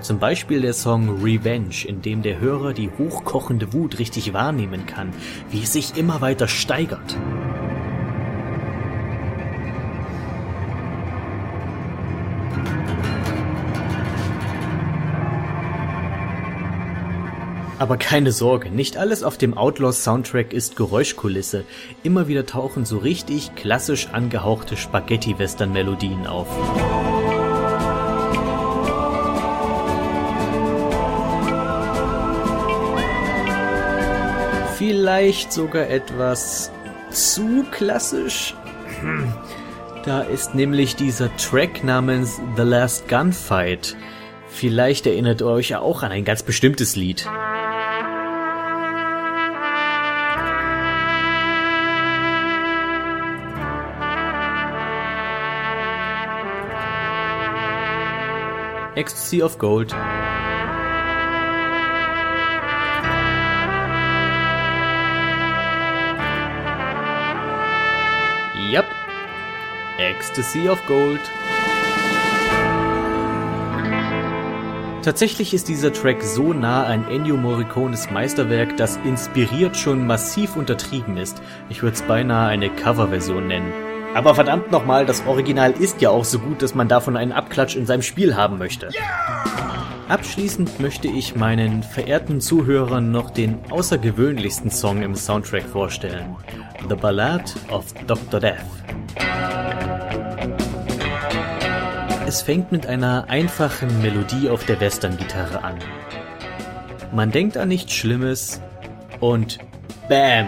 [0.00, 5.12] Zum Beispiel der Song Revenge, in dem der Hörer die hochkochende Wut richtig wahrnehmen kann,
[5.50, 7.16] wie es sich immer weiter steigert.
[17.78, 21.64] Aber keine Sorge, nicht alles auf dem Outlaws Soundtrack ist Geräuschkulisse.
[22.02, 26.46] Immer wieder tauchen so richtig klassisch angehauchte Spaghetti-Western-Melodien auf.
[34.78, 36.70] Vielleicht sogar etwas
[37.10, 38.54] zu klassisch.
[39.00, 39.32] Hm.
[40.06, 43.96] Da ist nämlich dieser Track namens The Last Gunfight.
[44.48, 47.28] Vielleicht erinnert ihr euch ja auch an ein ganz bestimmtes Lied.
[58.96, 59.92] Ecstasy of Gold.
[68.70, 68.86] Yep.
[69.98, 71.20] Ecstasy of Gold.
[75.02, 81.18] Tatsächlich ist dieser Track so nah an Ennio Morricones Meisterwerk, dass inspiriert schon massiv untertrieben
[81.18, 81.42] ist.
[81.68, 83.85] Ich würde es beinahe eine Coverversion nennen.
[84.16, 87.76] Aber verdammt nochmal, das Original ist ja auch so gut, dass man davon einen Abklatsch
[87.76, 88.88] in seinem Spiel haben möchte.
[90.08, 96.34] Abschließend möchte ich meinen verehrten Zuhörern noch den außergewöhnlichsten Song im Soundtrack vorstellen.
[96.88, 98.40] The Ballad of Dr.
[98.40, 98.56] Death.
[102.26, 105.76] Es fängt mit einer einfachen Melodie auf der Western-Gitarre an.
[107.12, 108.62] Man denkt an nichts Schlimmes
[109.20, 109.58] und
[110.08, 110.46] BAM!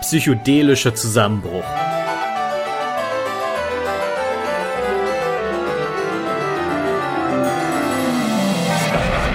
[0.00, 1.64] Psychedelischer Zusammenbruch.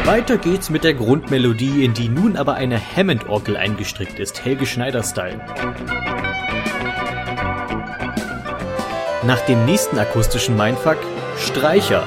[0.05, 5.39] Weiter geht's mit der Grundmelodie, in die nun aber eine Hammond-Orgel eingestrickt ist, Helge Schneider-Style.
[9.25, 10.99] Nach dem nächsten akustischen Mindfuck
[11.39, 12.03] Streicher.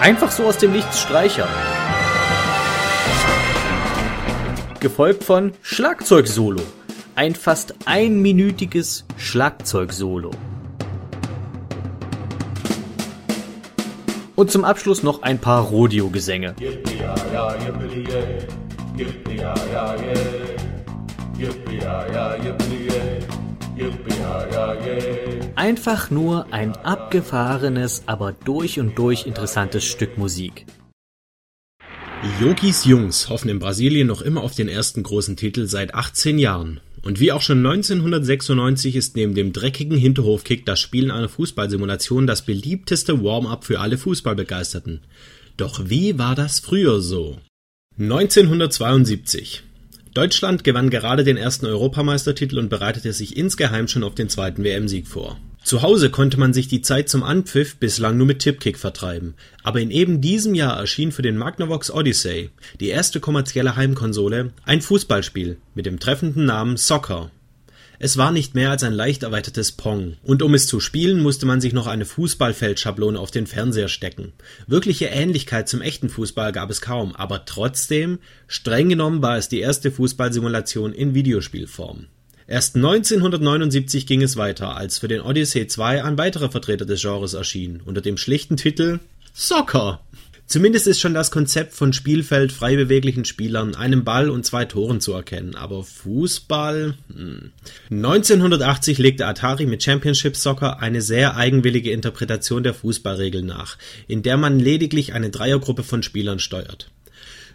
[0.00, 1.46] Einfach so aus dem Nichts Streicher.
[4.80, 6.62] Gefolgt von Schlagzeugsolo.
[7.14, 10.32] Ein fast einminütiges Schlagzeugsolo.
[14.36, 16.54] Und zum Abschluss noch ein paar Rodeo-Gesänge.
[25.54, 30.66] Einfach nur ein abgefahrenes, aber durch und durch interessantes Stück Musik.
[32.40, 36.80] Yokis Jungs hoffen in Brasilien noch immer auf den ersten großen Titel seit 18 Jahren.
[37.06, 42.42] Und wie auch schon 1996 ist neben dem dreckigen Hinterhofkick das Spielen einer Fußballsimulation das
[42.44, 45.02] beliebteste Warm-up für alle Fußballbegeisterten.
[45.56, 47.38] Doch wie war das früher so?
[47.96, 49.62] 1972.
[50.14, 55.06] Deutschland gewann gerade den ersten Europameistertitel und bereitete sich insgeheim schon auf den zweiten WM-Sieg
[55.06, 55.38] vor.
[55.66, 59.80] Zu Hause konnte man sich die Zeit zum Anpfiff bislang nur mit Tipkick vertreiben, aber
[59.80, 65.56] in eben diesem Jahr erschien für den Magnavox Odyssey, die erste kommerzielle Heimkonsole, ein Fußballspiel
[65.74, 67.32] mit dem treffenden Namen Soccer.
[67.98, 71.46] Es war nicht mehr als ein leicht erweitertes Pong, und um es zu spielen, musste
[71.46, 74.34] man sich noch eine Fußballfeldschablone auf den Fernseher stecken.
[74.68, 79.58] Wirkliche Ähnlichkeit zum echten Fußball gab es kaum, aber trotzdem, streng genommen war es die
[79.58, 82.06] erste Fußballsimulation in Videospielform.
[82.48, 87.34] Erst 1979 ging es weiter, als für den Odyssey 2 ein weiterer Vertreter des Genres
[87.34, 89.00] erschien, unter dem schlichten Titel
[89.34, 90.00] Soccer.
[90.46, 95.00] Zumindest ist schon das Konzept von Spielfeld frei beweglichen Spielern, einem Ball und zwei Toren
[95.00, 96.94] zu erkennen, aber Fußball?
[97.12, 97.50] Hm.
[97.90, 104.36] 1980 legte Atari mit Championship Soccer eine sehr eigenwillige Interpretation der Fußballregeln nach, in der
[104.36, 106.92] man lediglich eine Dreiergruppe von Spielern steuert.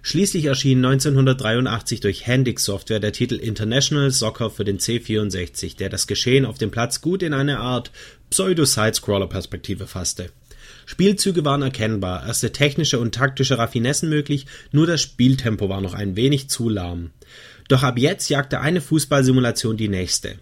[0.04, 6.08] Schließlich erschien 1983 durch Handic Software der Titel International Soccer für den C64, der das
[6.08, 7.92] Geschehen auf dem Platz gut in eine Art
[8.32, 10.30] Pseudo-Sidescroller-Perspektive fasste.
[10.88, 16.16] Spielzüge waren erkennbar, erste technische und taktische Raffinessen möglich, nur das Spieltempo war noch ein
[16.16, 17.12] wenig zu lahm.
[17.68, 20.40] Doch ab jetzt jagte eine Fußballsimulation die nächste.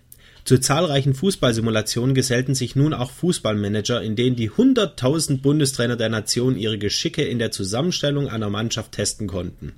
[0.50, 6.58] Zu zahlreichen Fußballsimulationen gesellten sich nun auch Fußballmanager, in denen die 100.000 Bundestrainer der Nation
[6.58, 9.74] ihre Geschicke in der Zusammenstellung einer Mannschaft testen konnten.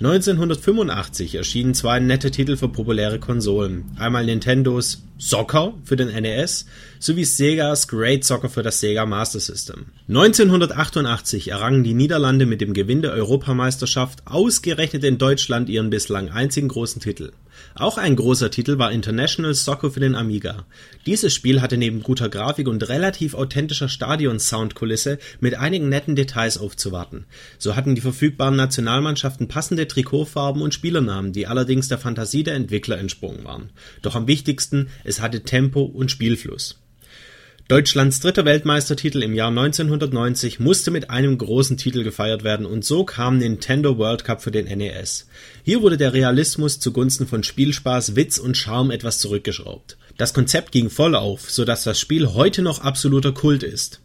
[0.00, 3.84] 1985 erschienen zwei nette Titel für populäre Konsolen.
[4.00, 6.66] Einmal Nintendos Soccer für den NES
[6.98, 9.86] sowie Segas Great Soccer für das Sega Master System.
[10.08, 16.66] 1988 errangen die Niederlande mit dem Gewinn der Europameisterschaft ausgerechnet in Deutschland ihren bislang einzigen
[16.66, 17.30] großen Titel.
[17.74, 20.66] Auch ein großer Titel war International Soccer für den Amiga.
[21.06, 27.26] Dieses Spiel hatte neben guter Grafik und relativ authentischer Stadion-Soundkulisse mit einigen netten Details aufzuwarten.
[27.58, 32.98] So hatten die verfügbaren Nationalmannschaften passende Trikotfarben und Spielernamen, die allerdings der Fantasie der Entwickler
[32.98, 33.70] entsprungen waren.
[34.02, 36.80] Doch am wichtigsten, es hatte Tempo und Spielfluss.
[37.70, 43.04] Deutschlands dritter Weltmeistertitel im Jahr 1990 musste mit einem großen Titel gefeiert werden und so
[43.04, 45.28] kam Nintendo World Cup für den NES.
[45.62, 49.98] Hier wurde der Realismus zugunsten von Spielspaß, Witz und Charme etwas zurückgeschraubt.
[50.18, 54.00] Das Konzept ging voll auf, so dass das Spiel heute noch absoluter Kult ist.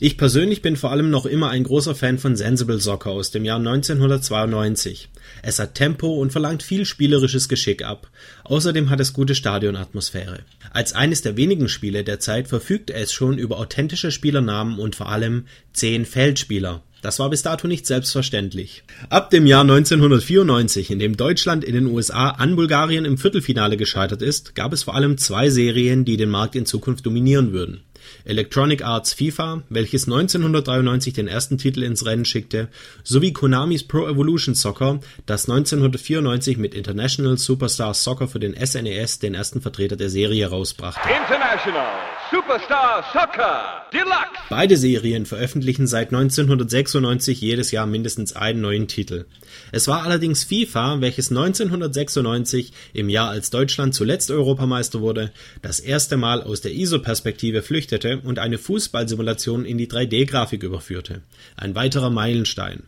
[0.00, 3.44] Ich persönlich bin vor allem noch immer ein großer Fan von Sensible Soccer aus dem
[3.44, 5.08] Jahr 1992.
[5.42, 8.08] Es hat Tempo und verlangt viel spielerisches Geschick ab.
[8.44, 10.40] Außerdem hat es gute Stadionatmosphäre.
[10.72, 15.08] Als eines der wenigen Spiele der Zeit verfügt es schon über authentische Spielernamen und vor
[15.08, 16.82] allem zehn Feldspieler.
[17.02, 18.84] Das war bis dato nicht selbstverständlich.
[19.10, 24.22] Ab dem Jahr 1994, in dem Deutschland in den USA an Bulgarien im Viertelfinale gescheitert
[24.22, 27.82] ist, gab es vor allem zwei Serien, die den Markt in Zukunft dominieren würden.
[28.24, 32.68] Electronic Arts FIFA, welches 1993 den ersten Titel ins Rennen schickte,
[33.02, 39.34] sowie Konamis Pro Evolution Soccer, das 1994 mit International Superstar Soccer für den SNES den
[39.34, 41.08] ersten Vertreter der Serie rausbrachte.
[41.08, 44.40] International Superstar Soccer Deluxe!
[44.48, 49.26] Beide Serien veröffentlichen seit 1996 jedes Jahr mindestens einen neuen Titel.
[49.70, 56.16] Es war allerdings FIFA, welches 1996, im Jahr als Deutschland zuletzt Europameister wurde, das erste
[56.16, 61.20] Mal aus der ISO-Perspektive flüchtete und eine Fußballsimulation in die 3D-Grafik überführte.
[61.56, 62.84] Ein weiterer Meilenstein.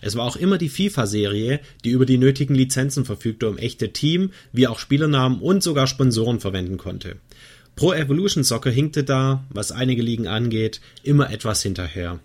[0.00, 4.32] Es war auch immer die FIFA-Serie, die über die nötigen Lizenzen verfügte, um echte Team-
[4.52, 7.16] wie auch Spielernamen und sogar Sponsoren verwenden konnte.
[7.78, 12.18] Pro Evolution Soccer hinkte da, was einige Ligen angeht, immer etwas hinterher.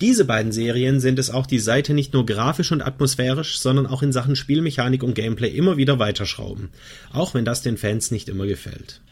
[0.00, 4.02] Diese beiden Serien sind es auch, die Seite nicht nur grafisch und atmosphärisch, sondern auch
[4.02, 6.70] in Sachen Spielmechanik und Gameplay immer wieder weiterschrauben,
[7.12, 9.02] auch wenn das den Fans nicht immer gefällt.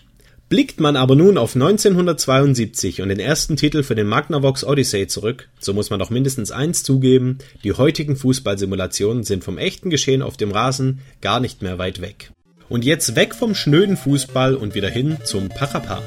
[0.48, 5.50] Blickt man aber nun auf 1972 und den ersten Titel für den Magnavox Odyssey zurück,
[5.60, 10.38] so muss man doch mindestens eins zugeben, die heutigen Fußballsimulationen sind vom echten Geschehen auf
[10.38, 12.30] dem Rasen gar nicht mehr weit weg.
[12.68, 16.02] Und jetzt weg vom schnöden Fußball und wieder hin zum Parappa.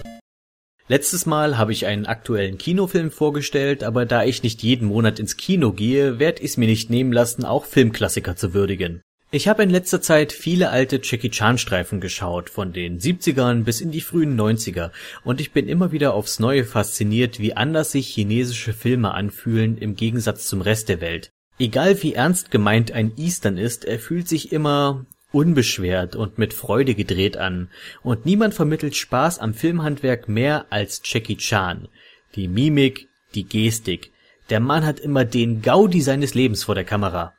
[0.89, 5.37] Letztes Mal habe ich einen aktuellen Kinofilm vorgestellt, aber da ich nicht jeden Monat ins
[5.37, 9.01] Kino gehe, werd ich's mir nicht nehmen lassen, auch Filmklassiker zu würdigen.
[9.31, 13.79] Ich habe in letzter Zeit viele alte Jackie Chan Streifen geschaut, von den 70ern bis
[13.79, 14.89] in die frühen 90er,
[15.23, 19.95] und ich bin immer wieder aufs Neue fasziniert, wie anders sich chinesische Filme anfühlen im
[19.95, 21.29] Gegensatz zum Rest der Welt.
[21.59, 26.95] Egal wie ernst gemeint ein Eastern ist, er fühlt sich immer unbeschwert und mit Freude
[26.95, 27.69] gedreht an,
[28.03, 31.87] und niemand vermittelt Spaß am Filmhandwerk mehr als Jackie Chan.
[32.35, 34.11] Die Mimik, die Gestik.
[34.49, 37.33] Der Mann hat immer den Gaudi seines Lebens vor der Kamera.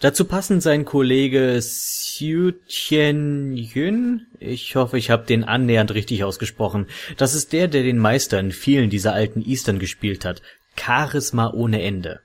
[0.00, 6.86] Dazu passen sein Kollege Xiu Tian-yun, ich hoffe, ich habe den annähernd richtig ausgesprochen.
[7.16, 10.42] Das ist der, der den Meister in vielen dieser alten Eastern gespielt hat.
[10.76, 12.20] Charisma ohne Ende.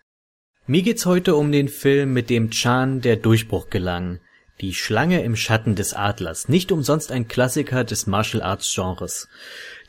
[0.66, 4.20] Mir geht's heute um den Film, mit dem Chan der Durchbruch gelang.
[4.62, 9.30] Die Schlange im Schatten des Adlers, nicht umsonst ein Klassiker des Martial Arts Genres.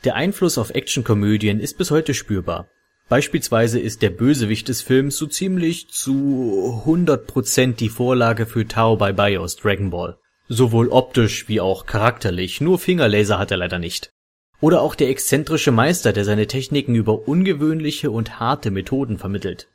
[0.05, 2.69] Der Einfluss auf Actionkomödien ist bis heute spürbar.
[3.09, 9.11] Beispielsweise ist der Bösewicht des Films so ziemlich zu 100% die Vorlage für Tao Bai
[9.11, 10.17] Bai aus Dragon Ball.
[10.47, 14.13] Sowohl optisch wie auch charakterlich, nur Fingerlaser hat er leider nicht.
[14.61, 19.67] Oder auch der exzentrische Meister, der seine Techniken über ungewöhnliche und harte Methoden vermittelt.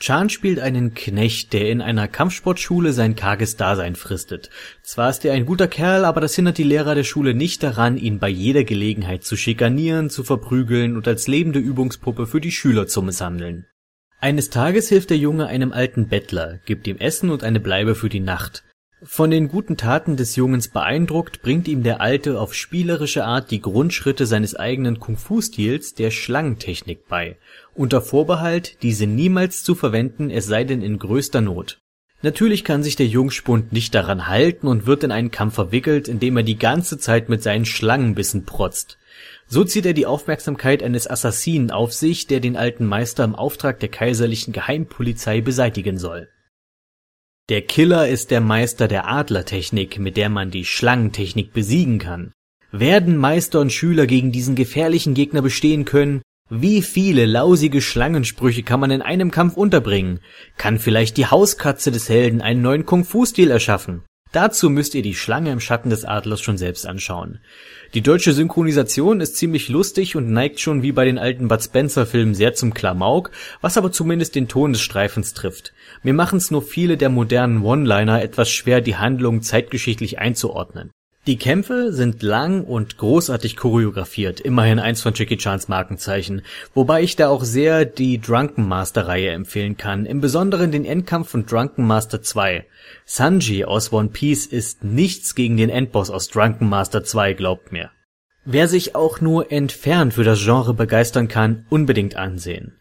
[0.00, 4.48] Chan spielt einen Knecht, der in einer Kampfsportschule sein karges Dasein fristet.
[4.82, 7.98] Zwar ist er ein guter Kerl, aber das hindert die Lehrer der Schule nicht daran,
[7.98, 12.86] ihn bei jeder Gelegenheit zu schikanieren, zu verprügeln und als lebende Übungspuppe für die Schüler
[12.86, 13.66] zu misshandeln.
[14.22, 18.08] Eines Tages hilft der Junge einem alten Bettler, gibt ihm Essen und eine Bleibe für
[18.08, 18.64] die Nacht.
[19.02, 23.62] Von den guten Taten des Jungens beeindruckt, bringt ihm der Alte auf spielerische Art die
[23.62, 27.38] Grundschritte seines eigenen Kung-Fu-Stils, der Schlangentechnik, bei,
[27.80, 31.78] unter Vorbehalt, diese niemals zu verwenden, es sei denn in größter Not.
[32.20, 36.36] Natürlich kann sich der Jungspund nicht daran halten und wird in einen Kampf verwickelt, indem
[36.36, 38.98] er die ganze Zeit mit seinen Schlangenbissen protzt.
[39.46, 43.80] So zieht er die Aufmerksamkeit eines Assassinen auf sich, der den alten Meister im Auftrag
[43.80, 46.28] der kaiserlichen Geheimpolizei beseitigen soll.
[47.48, 52.32] Der Killer ist der Meister der Adlertechnik, mit der man die Schlangentechnik besiegen kann.
[52.72, 56.20] Werden Meister und Schüler gegen diesen gefährlichen Gegner bestehen können?
[56.52, 60.18] Wie viele lausige Schlangensprüche kann man in einem Kampf unterbringen?
[60.56, 64.02] Kann vielleicht die Hauskatze des Helden einen neuen Kung-Fu-Stil erschaffen?
[64.32, 67.38] Dazu müsst ihr die Schlange im Schatten des Adlers schon selbst anschauen.
[67.94, 72.04] Die deutsche Synchronisation ist ziemlich lustig und neigt schon wie bei den alten Bud Spencer
[72.04, 75.72] Filmen sehr zum Klamauk, was aber zumindest den Ton des Streifens trifft.
[76.02, 80.90] Mir machen's nur viele der modernen One-Liner etwas schwer, die Handlung zeitgeschichtlich einzuordnen.
[81.30, 86.42] Die Kämpfe sind lang und großartig choreografiert, immerhin eins von Jackie Chans Markenzeichen,
[86.74, 91.28] wobei ich da auch sehr die Drunken Master Reihe empfehlen kann, im Besonderen den Endkampf
[91.28, 92.66] von Drunken Master 2.
[93.04, 97.92] Sanji aus One Piece ist nichts gegen den Endboss aus Drunken Master 2, glaubt mir.
[98.44, 102.80] Wer sich auch nur entfernt für das Genre begeistern kann, unbedingt ansehen.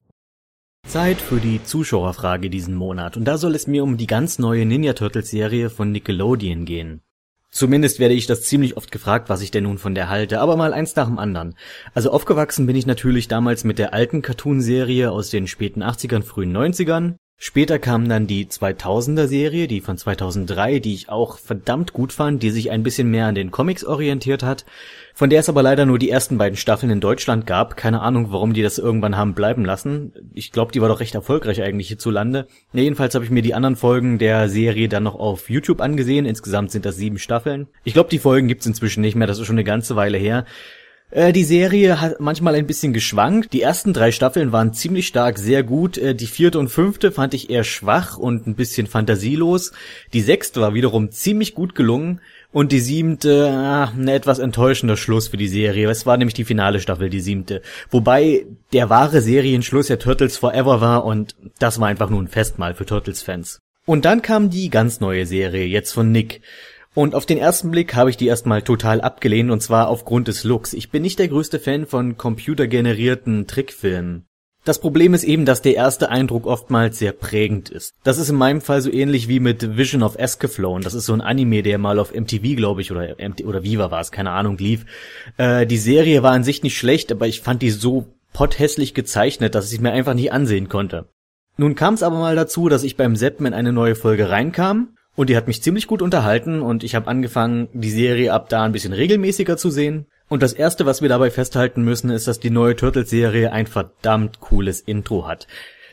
[0.88, 4.65] Zeit für die Zuschauerfrage diesen Monat und da soll es mir um die ganz neue
[4.65, 7.03] Ninja Turtles Serie von Nickelodeon gehen.
[7.51, 10.55] Zumindest werde ich das ziemlich oft gefragt, was ich denn nun von der halte, aber
[10.55, 11.55] mal eins nach dem anderen.
[11.93, 16.55] Also aufgewachsen bin ich natürlich damals mit der alten Cartoon-Serie aus den späten 80ern, frühen
[16.55, 17.15] 90ern.
[17.41, 22.43] Später kam dann die 2000er Serie, die von 2003, die ich auch verdammt gut fand,
[22.43, 24.65] die sich ein bisschen mehr an den Comics orientiert hat,
[25.13, 27.78] von der es aber leider nur die ersten beiden Staffeln in Deutschland gab.
[27.78, 30.12] Keine Ahnung, warum die das irgendwann haben bleiben lassen.
[30.34, 32.45] Ich glaube, die war doch recht erfolgreich eigentlich hierzulande.
[32.73, 36.25] Ja, jedenfalls habe ich mir die anderen Folgen der Serie dann noch auf YouTube angesehen.
[36.25, 37.67] Insgesamt sind das sieben Staffeln.
[37.86, 40.43] Ich glaube, die Folgen gibt's inzwischen nicht mehr, das ist schon eine ganze Weile her.
[41.11, 43.53] Äh, die Serie hat manchmal ein bisschen geschwankt.
[43.53, 45.97] Die ersten drei Staffeln waren ziemlich stark, sehr gut.
[45.97, 49.71] Äh, die vierte und fünfte fand ich eher schwach und ein bisschen fantasielos.
[50.13, 52.21] Die sechste war wiederum ziemlich gut gelungen.
[52.51, 55.87] Und die siebte, ah, ein etwas enttäuschender Schluss für die Serie.
[55.87, 57.61] Es war nämlich die finale Staffel, die siebte.
[57.91, 62.73] Wobei der wahre Serienschluss ja Turtles Forever war und das war einfach nur ein Festmahl
[62.73, 63.59] für Turtles-Fans.
[63.85, 66.41] Und dann kam die ganz neue Serie, jetzt von Nick.
[66.95, 70.43] Und auf den ersten Blick habe ich die erstmal total abgelehnt und zwar aufgrund des
[70.43, 70.73] Looks.
[70.73, 74.25] Ich bin nicht der größte Fan von computergenerierten Trickfilmen.
[74.65, 77.93] Das Problem ist eben, dass der erste Eindruck oftmals sehr prägend ist.
[78.04, 80.84] Das ist in meinem Fall so ähnlich wie mit Vision of Escaflowne.
[80.84, 83.89] Das ist so ein Anime, der mal auf MTV, glaube ich, oder MT oder Viva
[83.89, 84.86] war es, keine Ahnung, lief.
[85.38, 89.56] Äh, die Serie war an sich nicht schlecht, aber ich fand die so potthässlich gezeichnet,
[89.56, 91.08] dass ich mir einfach nicht ansehen konnte.
[91.56, 94.89] Nun kam es aber mal dazu, dass ich beim Seppen in eine neue Folge reinkam
[95.19, 98.63] und die hat mich ziemlich gut unterhalten und ich habe angefangen, die Serie ab da
[98.63, 100.05] ein bisschen regelmäßiger zu sehen.
[100.29, 104.39] Und das erste, was wir dabei festhalten müssen, ist, dass die neue Turtles-Serie ein verdammt
[104.39, 105.45] cooles Intro hat.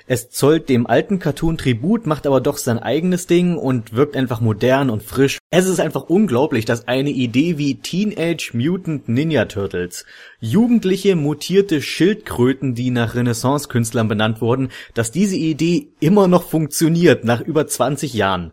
[0.06, 4.40] Es zollt dem alten Cartoon Tribut, macht aber doch sein eigenes Ding und wirkt einfach
[4.40, 5.38] modern und frisch.
[5.50, 10.06] Es ist einfach unglaublich, dass eine Idee wie Teenage Mutant Ninja Turtles,
[10.38, 17.40] jugendliche mutierte Schildkröten, die nach Renaissance-Künstlern benannt wurden, dass diese Idee immer noch funktioniert nach
[17.40, 18.52] über 20 Jahren.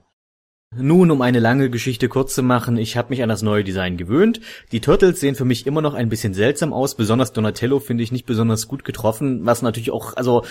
[0.76, 3.96] Nun, um eine lange Geschichte kurz zu machen, ich habe mich an das neue Design
[3.96, 4.42] gewöhnt.
[4.72, 8.12] Die Turtles sehen für mich immer noch ein bisschen seltsam aus, besonders Donatello finde ich
[8.12, 10.44] nicht besonders gut getroffen, was natürlich auch, also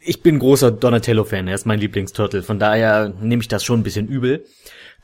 [0.00, 3.84] ich bin großer Donatello-Fan, er ist mein Lieblingsturtle, von daher nehme ich das schon ein
[3.84, 4.44] bisschen übel.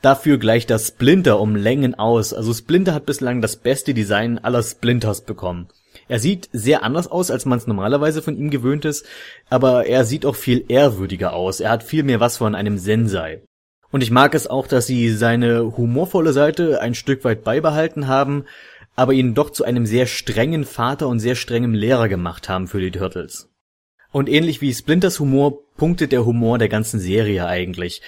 [0.01, 4.63] Dafür gleicht das Splinter um Längen aus, also Splinter hat bislang das beste Design aller
[4.63, 5.67] Splinters bekommen.
[6.09, 9.05] Er sieht sehr anders aus, als man es normalerweise von ihm gewöhnt ist,
[9.49, 11.59] aber er sieht auch viel ehrwürdiger aus.
[11.59, 13.41] Er hat viel mehr was von einem Sensei.
[13.91, 18.45] Und ich mag es auch, dass sie seine humorvolle Seite ein Stück weit beibehalten haben,
[18.95, 22.81] aber ihn doch zu einem sehr strengen Vater und sehr strengem Lehrer gemacht haben für
[22.81, 23.49] die Turtles.
[24.11, 28.01] Und ähnlich wie Splinters Humor punktet der Humor der ganzen Serie eigentlich.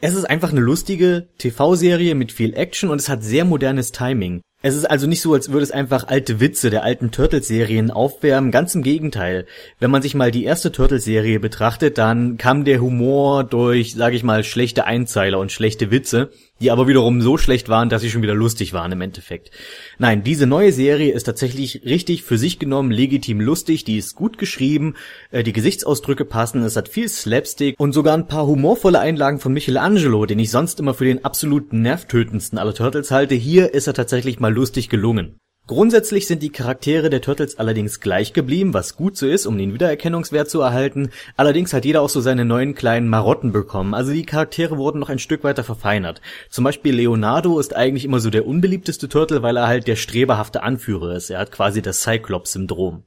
[0.00, 4.42] Es ist einfach eine lustige TV-Serie mit viel Action und es hat sehr modernes Timing.
[4.66, 8.50] Es ist also nicht so, als würde es einfach alte Witze der alten Turtles-Serien aufwärmen,
[8.50, 9.44] ganz im Gegenteil.
[9.78, 14.22] Wenn man sich mal die erste Turtles-Serie betrachtet, dann kam der Humor durch, sag ich
[14.22, 16.30] mal, schlechte Einzeiler und schlechte Witze,
[16.62, 19.50] die aber wiederum so schlecht waren, dass sie schon wieder lustig waren im Endeffekt.
[19.98, 24.38] Nein, diese neue Serie ist tatsächlich richtig für sich genommen legitim lustig, die ist gut
[24.38, 24.94] geschrieben,
[25.30, 29.52] äh, die Gesichtsausdrücke passen, es hat viel Slapstick und sogar ein paar humorvolle Einlagen von
[29.84, 33.34] Michelangelo, den ich sonst immer für den absoluten nervtötendsten aller Turtles halte.
[33.34, 35.36] Hier ist er tatsächlich mal lustig gelungen.
[35.66, 39.74] Grundsätzlich sind die Charaktere der Turtles allerdings gleich geblieben, was gut so ist, um den
[39.74, 41.10] Wiedererkennungswert zu erhalten.
[41.36, 43.92] Allerdings hat jeder auch so seine neuen kleinen Marotten bekommen.
[43.92, 46.22] Also die Charaktere wurden noch ein Stück weiter verfeinert.
[46.48, 50.62] Zum Beispiel Leonardo ist eigentlich immer so der unbeliebteste Turtle, weil er halt der streberhafte
[50.62, 51.28] Anführer ist.
[51.28, 53.02] Er hat quasi das Cyclops-Syndrom.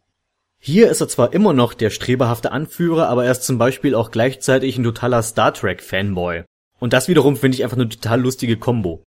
[0.60, 4.12] Hier ist er zwar immer noch der streberhafte Anführer, aber er ist zum Beispiel auch
[4.12, 6.44] gleichzeitig ein totaler Star Trek Fanboy.
[6.80, 9.04] Und das wiederum finde ich einfach eine total lustige Combo.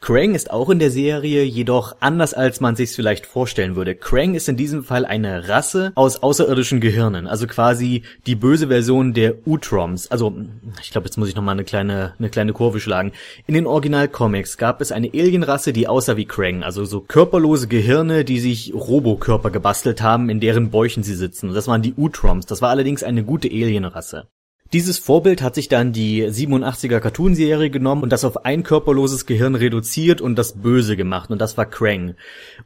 [0.00, 3.96] Krang ist auch in der Serie, jedoch anders als man sich's vielleicht vorstellen würde.
[3.96, 9.12] Krang ist in diesem Fall eine Rasse aus außerirdischen Gehirnen, also quasi die böse Version
[9.12, 10.08] der Utroms.
[10.08, 10.32] Also,
[10.80, 13.10] ich glaube, jetzt muss ich noch mal eine kleine eine kleine Kurve schlagen.
[13.48, 18.24] In den Original-Comics gab es eine Alienrasse, die aussah wie Krang, also so körperlose Gehirne,
[18.24, 21.52] die sich Robokörper gebastelt haben, in deren Bäuchen sie sitzen.
[21.52, 22.46] Das waren die Utroms.
[22.46, 24.28] Das war allerdings eine gute Alienrasse.
[24.74, 29.54] Dieses Vorbild hat sich dann die 87er Cartoonserie genommen und das auf ein körperloses Gehirn
[29.54, 32.16] reduziert und das Böse gemacht und das war Krang.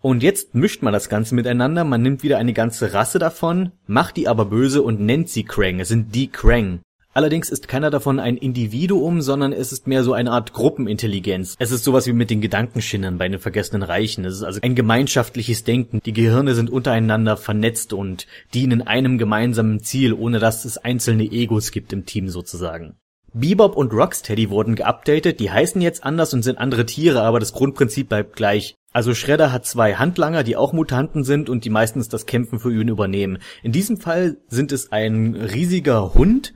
[0.00, 4.16] Und jetzt mischt man das Ganze miteinander, man nimmt wieder eine ganze Rasse davon, macht
[4.16, 5.78] die aber böse und nennt sie Krang.
[5.78, 6.80] Es sind die Krang.
[7.14, 11.56] Allerdings ist keiner davon ein Individuum, sondern es ist mehr so eine Art Gruppenintelligenz.
[11.58, 14.24] Es ist sowas wie mit den Gedankenschinnern bei den vergessenen Reichen.
[14.24, 16.00] Es ist also ein gemeinschaftliches Denken.
[16.06, 21.70] Die Gehirne sind untereinander vernetzt und dienen einem gemeinsamen Ziel, ohne dass es einzelne Egos
[21.70, 22.96] gibt im Team sozusagen.
[23.34, 27.52] Bebop und Rocksteady wurden geupdatet, die heißen jetzt anders und sind andere Tiere, aber das
[27.52, 28.74] Grundprinzip bleibt gleich.
[28.92, 32.72] Also Shredder hat zwei Handlanger, die auch Mutanten sind und die meistens das Kämpfen für
[32.72, 33.38] ihn übernehmen.
[33.62, 36.52] In diesem Fall sind es ein riesiger Hund,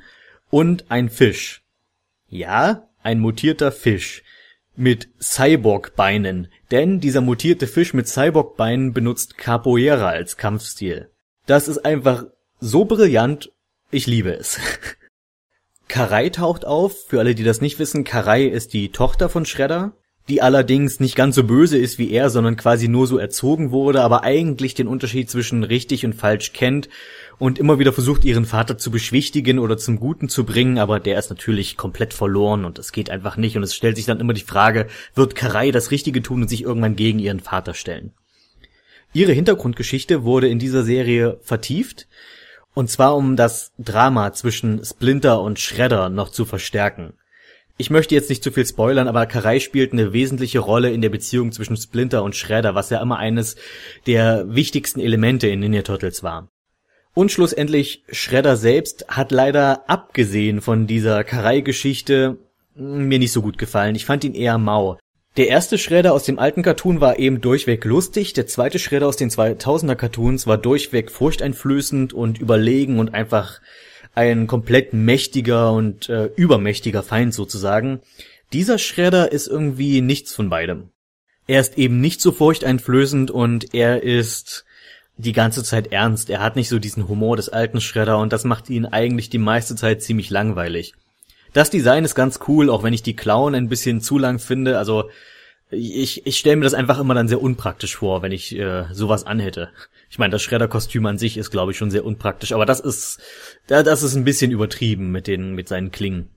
[0.56, 1.66] und ein Fisch.
[2.30, 4.22] Ja, ein mutierter Fisch
[4.74, 11.10] mit Cyborg-Beinen, denn dieser mutierte Fisch mit Cyborg-Beinen benutzt Capoeira als Kampfstil.
[11.44, 12.24] Das ist einfach
[12.58, 13.52] so brillant,
[13.90, 14.58] ich liebe es.
[15.88, 19.92] Karai taucht auf, für alle, die das nicht wissen, Karai ist die Tochter von Shredder,
[20.28, 24.02] die allerdings nicht ganz so böse ist wie er, sondern quasi nur so erzogen wurde,
[24.02, 26.88] aber eigentlich den Unterschied zwischen richtig und falsch kennt
[27.38, 31.18] und immer wieder versucht, ihren Vater zu beschwichtigen oder zum Guten zu bringen, aber der
[31.18, 34.32] ist natürlich komplett verloren und es geht einfach nicht und es stellt sich dann immer
[34.32, 38.12] die Frage, wird Karai das Richtige tun und sich irgendwann gegen ihren Vater stellen?
[39.12, 42.08] Ihre Hintergrundgeschichte wurde in dieser Serie vertieft,
[42.74, 47.14] und zwar um das Drama zwischen Splinter und Shredder noch zu verstärken.
[47.78, 51.10] Ich möchte jetzt nicht zu viel spoilern, aber Karai spielt eine wesentliche Rolle in der
[51.10, 53.56] Beziehung zwischen Splinter und Shredder, was ja immer eines
[54.06, 56.48] der wichtigsten Elemente in Ninja Turtles war.
[57.12, 62.38] Und schlussendlich, Shredder selbst hat leider abgesehen von dieser Karai-Geschichte
[62.74, 63.94] mir nicht so gut gefallen.
[63.94, 64.98] Ich fand ihn eher mau.
[65.36, 69.18] Der erste Shredder aus dem alten Cartoon war eben durchweg lustig, der zweite Shredder aus
[69.18, 73.60] den 2000er Cartoons war durchweg furchteinflößend und überlegen und einfach
[74.16, 78.00] ein komplett mächtiger und äh, übermächtiger Feind sozusagen.
[78.52, 80.90] Dieser Shredder ist irgendwie nichts von beidem.
[81.46, 84.64] Er ist eben nicht so furchteinflößend und er ist
[85.16, 86.30] die ganze Zeit ernst.
[86.30, 89.38] Er hat nicht so diesen Humor des alten Shredder und das macht ihn eigentlich die
[89.38, 90.94] meiste Zeit ziemlich langweilig.
[91.52, 94.78] Das Design ist ganz cool, auch wenn ich die Clown ein bisschen zu lang finde.
[94.78, 95.10] Also
[95.70, 99.24] ich, ich stelle mir das einfach immer dann sehr unpraktisch vor, wenn ich äh, sowas
[99.24, 99.70] anhätte.
[100.10, 103.20] Ich meine, das Schredder-Kostüm an sich ist, glaube ich, schon sehr unpraktisch, aber das ist,
[103.66, 106.30] das ist ein bisschen übertrieben mit den, mit seinen Klingen.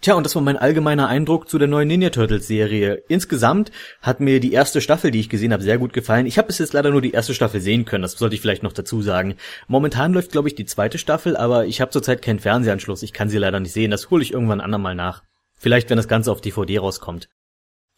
[0.00, 3.02] Tja, und das war mein allgemeiner Eindruck zu der neuen Ninja Turtles Serie.
[3.08, 6.26] Insgesamt hat mir die erste Staffel, die ich gesehen habe, sehr gut gefallen.
[6.26, 8.62] Ich habe bis jetzt leider nur die erste Staffel sehen können, das sollte ich vielleicht
[8.62, 9.34] noch dazu sagen.
[9.66, 13.02] Momentan läuft, glaube ich, die zweite Staffel, aber ich habe zurzeit keinen Fernsehanschluss.
[13.02, 13.90] Ich kann sie leider nicht sehen.
[13.90, 15.24] Das hole ich irgendwann andermal nach.
[15.56, 17.28] Vielleicht, wenn das Ganze auf DVD rauskommt.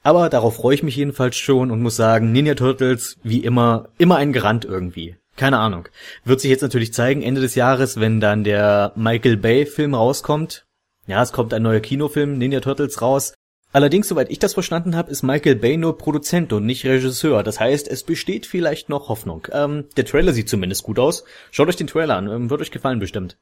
[0.03, 4.17] Aber darauf freue ich mich jedenfalls schon und muss sagen, Ninja Turtles, wie immer, immer
[4.17, 5.17] ein Garant irgendwie.
[5.37, 5.89] Keine Ahnung.
[6.25, 10.67] Wird sich jetzt natürlich zeigen, Ende des Jahres, wenn dann der Michael Bay Film rauskommt,
[11.07, 13.35] ja, es kommt ein neuer Kinofilm, Ninja Turtles, raus.
[13.73, 17.43] Allerdings, soweit ich das verstanden habe, ist Michael Bay nur Produzent und nicht Regisseur.
[17.43, 19.47] Das heißt, es besteht vielleicht noch Hoffnung.
[19.53, 21.25] Ähm, der Trailer sieht zumindest gut aus.
[21.51, 23.39] Schaut euch den Trailer an, ähm, wird euch gefallen bestimmt.